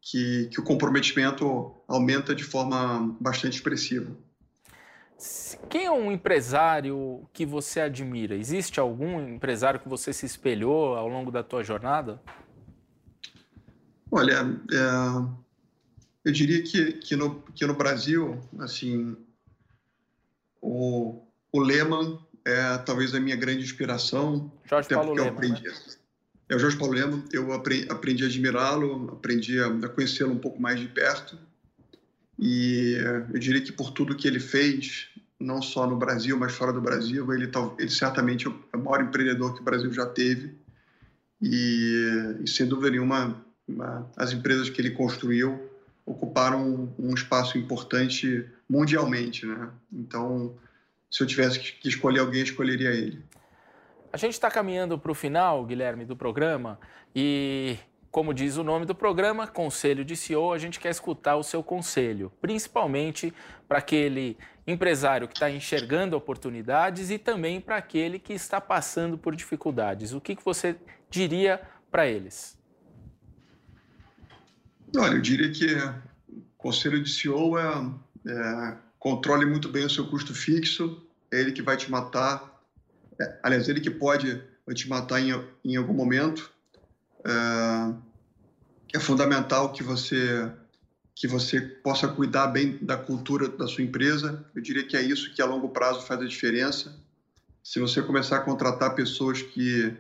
que, 0.10 0.48
que 0.48 0.60
o 0.60 0.63
comprometimento 0.63 1.76
aumenta 1.86 2.34
de 2.34 2.43
forma 2.43 3.15
bastante 3.20 3.56
expressiva. 3.56 4.15
Quem 5.70 5.86
é 5.86 5.91
um 5.91 6.12
empresário 6.12 7.28
que 7.34 7.46
você 7.46 7.82
admira? 7.82 8.36
Existe 8.36 8.80
algum 8.80 9.20
empresário 9.20 9.80
que 9.80 9.89
você 9.89 10.13
se 10.13 10.26
espelhou 10.26 10.96
ao 10.96 11.10
longo 11.10 11.30
da 11.30 11.43
tua 11.43 11.63
jornada? 11.63 12.22
Olha, 14.10 14.46
é, 14.72 15.28
eu 16.24 16.32
diria 16.32 16.63
que, 16.63 16.93
que, 16.93 17.15
no, 17.15 17.41
que 17.54 17.65
no 17.65 17.74
Brasil, 17.74 18.39
assim, 18.60 19.17
o, 20.62 21.28
o 21.52 21.60
Lehman 21.60 22.17
é 22.46 22.78
talvez 22.78 23.13
a 23.13 23.20
minha 23.20 23.36
grande 23.36 23.63
inspiração. 23.63 24.54
Jorge 24.63 24.88
Paulo 24.88 25.13
Lehmann, 25.13 25.34
aprendi, 25.34 25.63
né? 25.63 25.74
É 26.49 26.55
o 26.55 26.60
Jorge 26.60 26.77
Paulo 26.77 26.93
Lehmann, 26.93 27.23
eu 27.33 27.51
aprendi, 27.51 28.23
a 28.23 28.27
admirá-lo, 28.27 29.10
aprendi 29.12 29.60
a 29.60 29.89
conhecê-lo 29.89 30.31
um 30.31 30.38
pouco 30.38 30.62
mais 30.62 30.79
de 30.79 30.88
perto. 30.88 31.38
E 32.39 32.95
eu 33.33 33.39
diria 33.39 33.62
que 33.62 33.71
por 33.71 33.91
tudo 33.91 34.15
que 34.15 34.27
ele 34.27 34.39
fez, 34.39 35.10
não 35.39 35.62
só 35.62 35.86
no 35.86 35.97
Brasil, 35.97 36.38
mas 36.38 36.53
fora 36.53 36.71
do 36.71 36.79
Brasil, 36.79 37.33
ele, 37.33 37.51
ele 37.77 37.89
certamente 37.89 38.47
é 38.47 38.77
o 38.77 38.83
maior 38.83 39.01
empreendedor 39.01 39.53
que 39.53 39.62
o 39.62 39.63
Brasil 39.63 39.91
já 39.91 40.05
teve. 40.05 40.55
E, 41.41 42.38
e 42.43 42.47
sem 42.47 42.65
dúvida 42.65 42.91
nenhuma, 42.91 43.43
uma, 43.67 44.10
as 44.15 44.31
empresas 44.31 44.69
que 44.69 44.79
ele 44.79 44.91
construiu 44.91 45.69
ocuparam 46.05 46.65
um, 46.97 47.10
um 47.10 47.13
espaço 47.13 47.57
importante 47.57 48.45
mundialmente, 48.69 49.45
né? 49.45 49.69
Então, 49.91 50.55
se 51.12 51.21
eu 51.21 51.27
tivesse 51.27 51.60
que 51.60 51.89
escolher 51.89 52.19
alguém, 52.19 52.41
escolheria 52.41 52.91
ele. 52.91 53.21
A 54.17 54.19
gente 54.19 54.34
está 54.34 54.49
caminhando 54.49 54.97
para 54.97 55.12
o 55.12 55.13
final, 55.13 55.63
Guilherme, 55.63 56.03
do 56.03 56.15
programa 56.15 56.80
e 57.15 57.77
como 58.10 58.34
diz 58.34 58.58
o 58.58 58.63
nome 58.63 58.84
do 58.84 58.95
programa, 58.95 59.45
Conselho 59.45 60.03
de 60.03 60.15
CEO, 60.15 60.51
a 60.51 60.58
gente 60.58 60.80
quer 60.80 60.89
escutar 60.89 61.36
o 61.36 61.43
seu 61.43 61.62
conselho, 61.62 62.34
principalmente 62.41 63.32
para 63.67 63.77
aquele 63.77 64.36
empresário 64.65 65.27
que 65.27 65.36
está 65.36 65.51
enxergando 65.51 66.17
oportunidades 66.17 67.12
e 67.12 67.19
também 67.19 67.62
para 67.62 67.77
aquele 67.77 68.17
que 68.17 68.34
está 68.34 68.60
passando 68.60 69.19
por 69.19 69.36
dificuldades. 69.36 70.13
O 70.13 70.19
que, 70.19 70.36
que 70.36 70.43
você 70.43 70.75
diria 71.12 71.62
para 71.91 72.08
eles? 72.08 72.58
Olha, 74.97 75.13
eu 75.13 75.21
diria 75.21 75.51
que 75.51 75.75
o 76.27 76.41
conselho 76.58 77.03
de 77.03 77.12
CEO 77.12 77.56
é, 77.56 77.91
é 78.25 78.77
controle 78.97 79.45
muito 79.45 79.69
bem 79.69 79.86
o 79.86 79.89
seu 79.91 80.08
custo 80.08 80.34
fixo, 80.34 81.08
é 81.32 81.39
ele 81.39 81.51
que 81.51 81.62
vai 81.62 81.77
te 81.77 81.91
matar, 81.91 82.57
é, 83.19 83.39
aliás, 83.43 83.67
ele 83.67 83.82
que 83.82 83.89
pode 83.89 84.41
te 84.73 84.89
matar 84.89 85.19
em, 85.19 85.32
em 85.63 85.75
algum 85.75 85.93
momento. 85.93 86.51
É, 87.25 88.97
é 88.97 88.99
fundamental 88.99 89.71
que 89.71 89.84
você 89.84 90.51
que 91.15 91.27
você 91.27 91.60
possa 91.60 92.08
cuidar 92.08 92.45
bem 92.45 92.77
da 92.80 92.95
cultura 92.95 93.49
da 93.49 93.65
sua 93.65 93.84
empresa. 93.84 94.45
Eu 94.53 94.62
diria 94.62 94.86
que 94.86 94.95
é 94.95 95.01
isso 95.01 95.34
que 95.34 95.41
a 95.41 95.45
longo 95.45 95.69
prazo 95.69 96.06
faz 96.06 96.21
a 96.21 96.27
diferença. 96.27 96.95
Se 97.63 97.80
você 97.80 98.03
começar 98.03 98.38
a 98.38 98.41
contratar 98.41 98.93
pessoas 98.93 99.41
que 99.41 99.95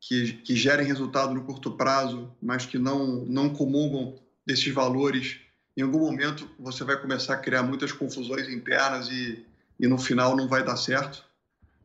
que, 0.00 0.34
que 0.34 0.54
gerem 0.54 0.86
resultado 0.86 1.34
no 1.34 1.44
curto 1.44 1.72
prazo, 1.72 2.32
mas 2.42 2.66
que 2.66 2.78
não 2.78 3.24
não 3.24 3.50
comungam 3.50 4.18
desses 4.44 4.72
valores, 4.72 5.38
em 5.76 5.82
algum 5.82 6.00
momento 6.00 6.50
você 6.58 6.82
vai 6.82 7.00
começar 7.00 7.34
a 7.34 7.38
criar 7.38 7.62
muitas 7.62 7.92
confusões 7.92 8.48
internas 8.48 9.08
e, 9.10 9.46
e 9.78 9.86
no 9.86 9.98
final 9.98 10.36
não 10.36 10.48
vai 10.48 10.64
dar 10.64 10.76
certo. 10.76 11.27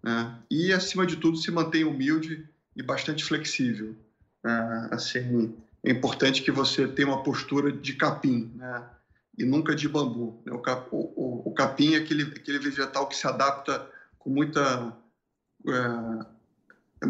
Né? 0.04 0.38
E 0.52 0.74
acima 0.74 1.06
de 1.06 1.16
tudo 1.16 1.38
se 1.38 1.50
mantenha 1.50 1.88
humilde 1.88 2.48
e 2.76 2.84
bastante 2.84 3.24
flexível. 3.24 3.96
Né? 4.44 4.90
Assim, 4.92 5.56
é 5.84 5.92
importante 5.92 6.42
que 6.42 6.52
você 6.52 6.88
tenha 6.88 7.08
uma 7.08 7.24
postura 7.24 7.72
de 7.72 7.94
capim, 7.94 8.52
né? 8.56 8.84
E 9.38 9.46
nunca 9.46 9.74
de 9.74 9.90
bambu. 9.90 10.42
Né? 10.46 10.54
O, 10.54 10.60
cap, 10.60 10.88
o, 10.92 11.50
o, 11.50 11.54
capim 11.54 11.96
é 11.96 11.98
aquele, 11.98 12.24
aquele 12.24 12.60
vegetal 12.60 13.08
que 13.08 13.16
se 13.16 13.28
adapta 13.28 13.90
com 14.20 14.30
muita 14.30 14.96
é, 15.68 17.06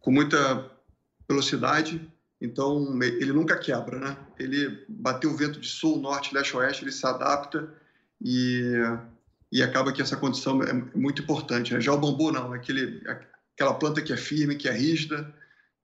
com 0.00 0.10
muita 0.10 0.70
velocidade. 1.28 2.10
Então 2.40 2.98
ele 3.02 3.32
nunca 3.32 3.58
quebra, 3.58 3.98
né? 3.98 4.16
Ele 4.38 4.84
bateu 4.88 5.30
o 5.30 5.36
vento 5.36 5.60
de 5.60 5.68
sul, 5.68 6.00
norte, 6.00 6.34
leste, 6.34 6.56
oeste, 6.56 6.84
ele 6.84 6.92
se 6.92 7.06
adapta 7.06 7.68
e 8.20 8.62
e 9.52 9.62
acaba 9.62 9.92
que 9.92 10.00
essa 10.00 10.16
condição 10.16 10.62
é 10.62 10.72
muito 10.94 11.22
importante. 11.22 11.74
Né? 11.74 11.80
Já 11.80 11.92
o 11.92 11.98
bambu 11.98 12.30
não, 12.30 12.54
é 12.54 12.58
aquele 12.58 13.02
aquela 13.54 13.74
planta 13.74 14.00
que 14.00 14.12
é 14.12 14.16
firme, 14.16 14.56
que 14.56 14.68
é 14.68 14.72
rígida 14.72 15.34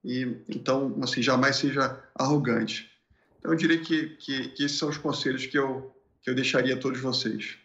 e 0.05 0.43
então 0.49 0.97
assim 1.03 1.23
jamais 1.23 1.57
seja 1.57 2.03
arrogante. 2.15 2.91
Então 3.39 3.53
eu 3.53 3.57
diria 3.57 3.79
que, 3.79 4.11
que, 4.17 4.49
que 4.51 4.65
esses 4.65 4.79
são 4.79 4.89
os 4.89 4.97
conselhos 4.97 5.47
que 5.47 5.59
eu 5.59 5.93
que 6.23 6.31
eu 6.31 6.35
deixaria 6.35 6.75
a 6.75 6.79
todos 6.79 7.01
vocês. 7.01 7.57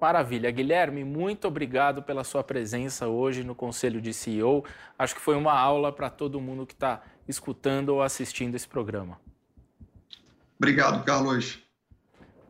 Maravilha. 0.00 0.50
Guilherme, 0.50 1.04
muito 1.04 1.48
obrigado 1.48 2.02
pela 2.02 2.24
sua 2.24 2.42
presença 2.44 3.06
hoje 3.06 3.42
no 3.42 3.54
Conselho 3.54 4.00
de 4.00 4.12
CEO. 4.12 4.64
Acho 4.98 5.14
que 5.14 5.20
foi 5.20 5.36
uma 5.36 5.52
aula 5.52 5.92
para 5.92 6.08
todo 6.08 6.40
mundo 6.40 6.66
que 6.66 6.74
está 6.74 7.02
escutando 7.26 7.90
ou 7.90 8.02
assistindo 8.02 8.54
esse 8.54 8.68
programa. 8.68 9.18
Obrigado, 10.58 11.04
Carlos. 11.04 11.65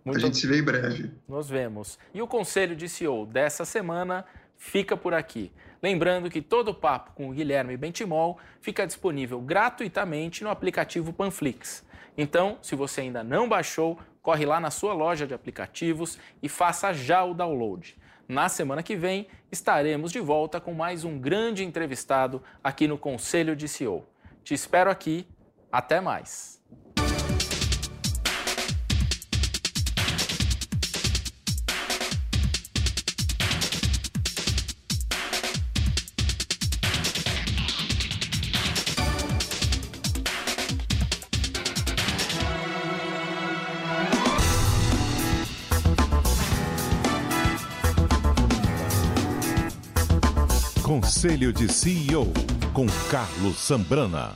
Muito 0.06 0.18
a 0.18 0.20
gente 0.20 0.36
se 0.36 0.46
vê 0.46 0.60
em 0.60 0.62
breve. 0.62 1.10
Nos 1.28 1.48
vemos. 1.48 1.98
E 2.14 2.22
o 2.22 2.28
Conselho 2.28 2.76
de 2.76 2.88
CEO 2.88 3.26
dessa 3.26 3.64
semana 3.64 4.24
fica 4.56 4.96
por 4.96 5.12
aqui. 5.12 5.50
Lembrando 5.82 6.30
que 6.30 6.40
todo 6.40 6.68
o 6.68 6.74
papo 6.74 7.10
com 7.12 7.28
o 7.28 7.32
Guilherme 7.32 7.76
Bentimol 7.76 8.38
fica 8.60 8.86
disponível 8.86 9.40
gratuitamente 9.40 10.44
no 10.44 10.50
aplicativo 10.50 11.12
Panflix. 11.12 11.84
Então, 12.16 12.56
se 12.62 12.76
você 12.76 13.00
ainda 13.00 13.24
não 13.24 13.48
baixou, 13.48 13.98
corre 14.22 14.46
lá 14.46 14.60
na 14.60 14.70
sua 14.70 14.94
loja 14.94 15.26
de 15.26 15.34
aplicativos 15.34 16.18
e 16.40 16.48
faça 16.48 16.94
já 16.94 17.24
o 17.24 17.34
download. 17.34 17.98
Na 18.28 18.48
semana 18.48 18.84
que 18.84 18.94
vem, 18.94 19.26
estaremos 19.50 20.12
de 20.12 20.20
volta 20.20 20.60
com 20.60 20.72
mais 20.72 21.02
um 21.02 21.18
grande 21.18 21.64
entrevistado 21.64 22.40
aqui 22.62 22.86
no 22.86 22.96
Conselho 22.96 23.56
de 23.56 23.66
CEO. 23.66 24.06
Te 24.44 24.54
espero 24.54 24.88
aqui. 24.88 25.26
Até 25.70 26.00
mais. 26.00 26.55
Conselho 50.96 51.52
de 51.52 51.70
CEO 51.70 52.26
com 52.72 52.86
Carlos 53.10 53.58
Sambrana. 53.58 54.34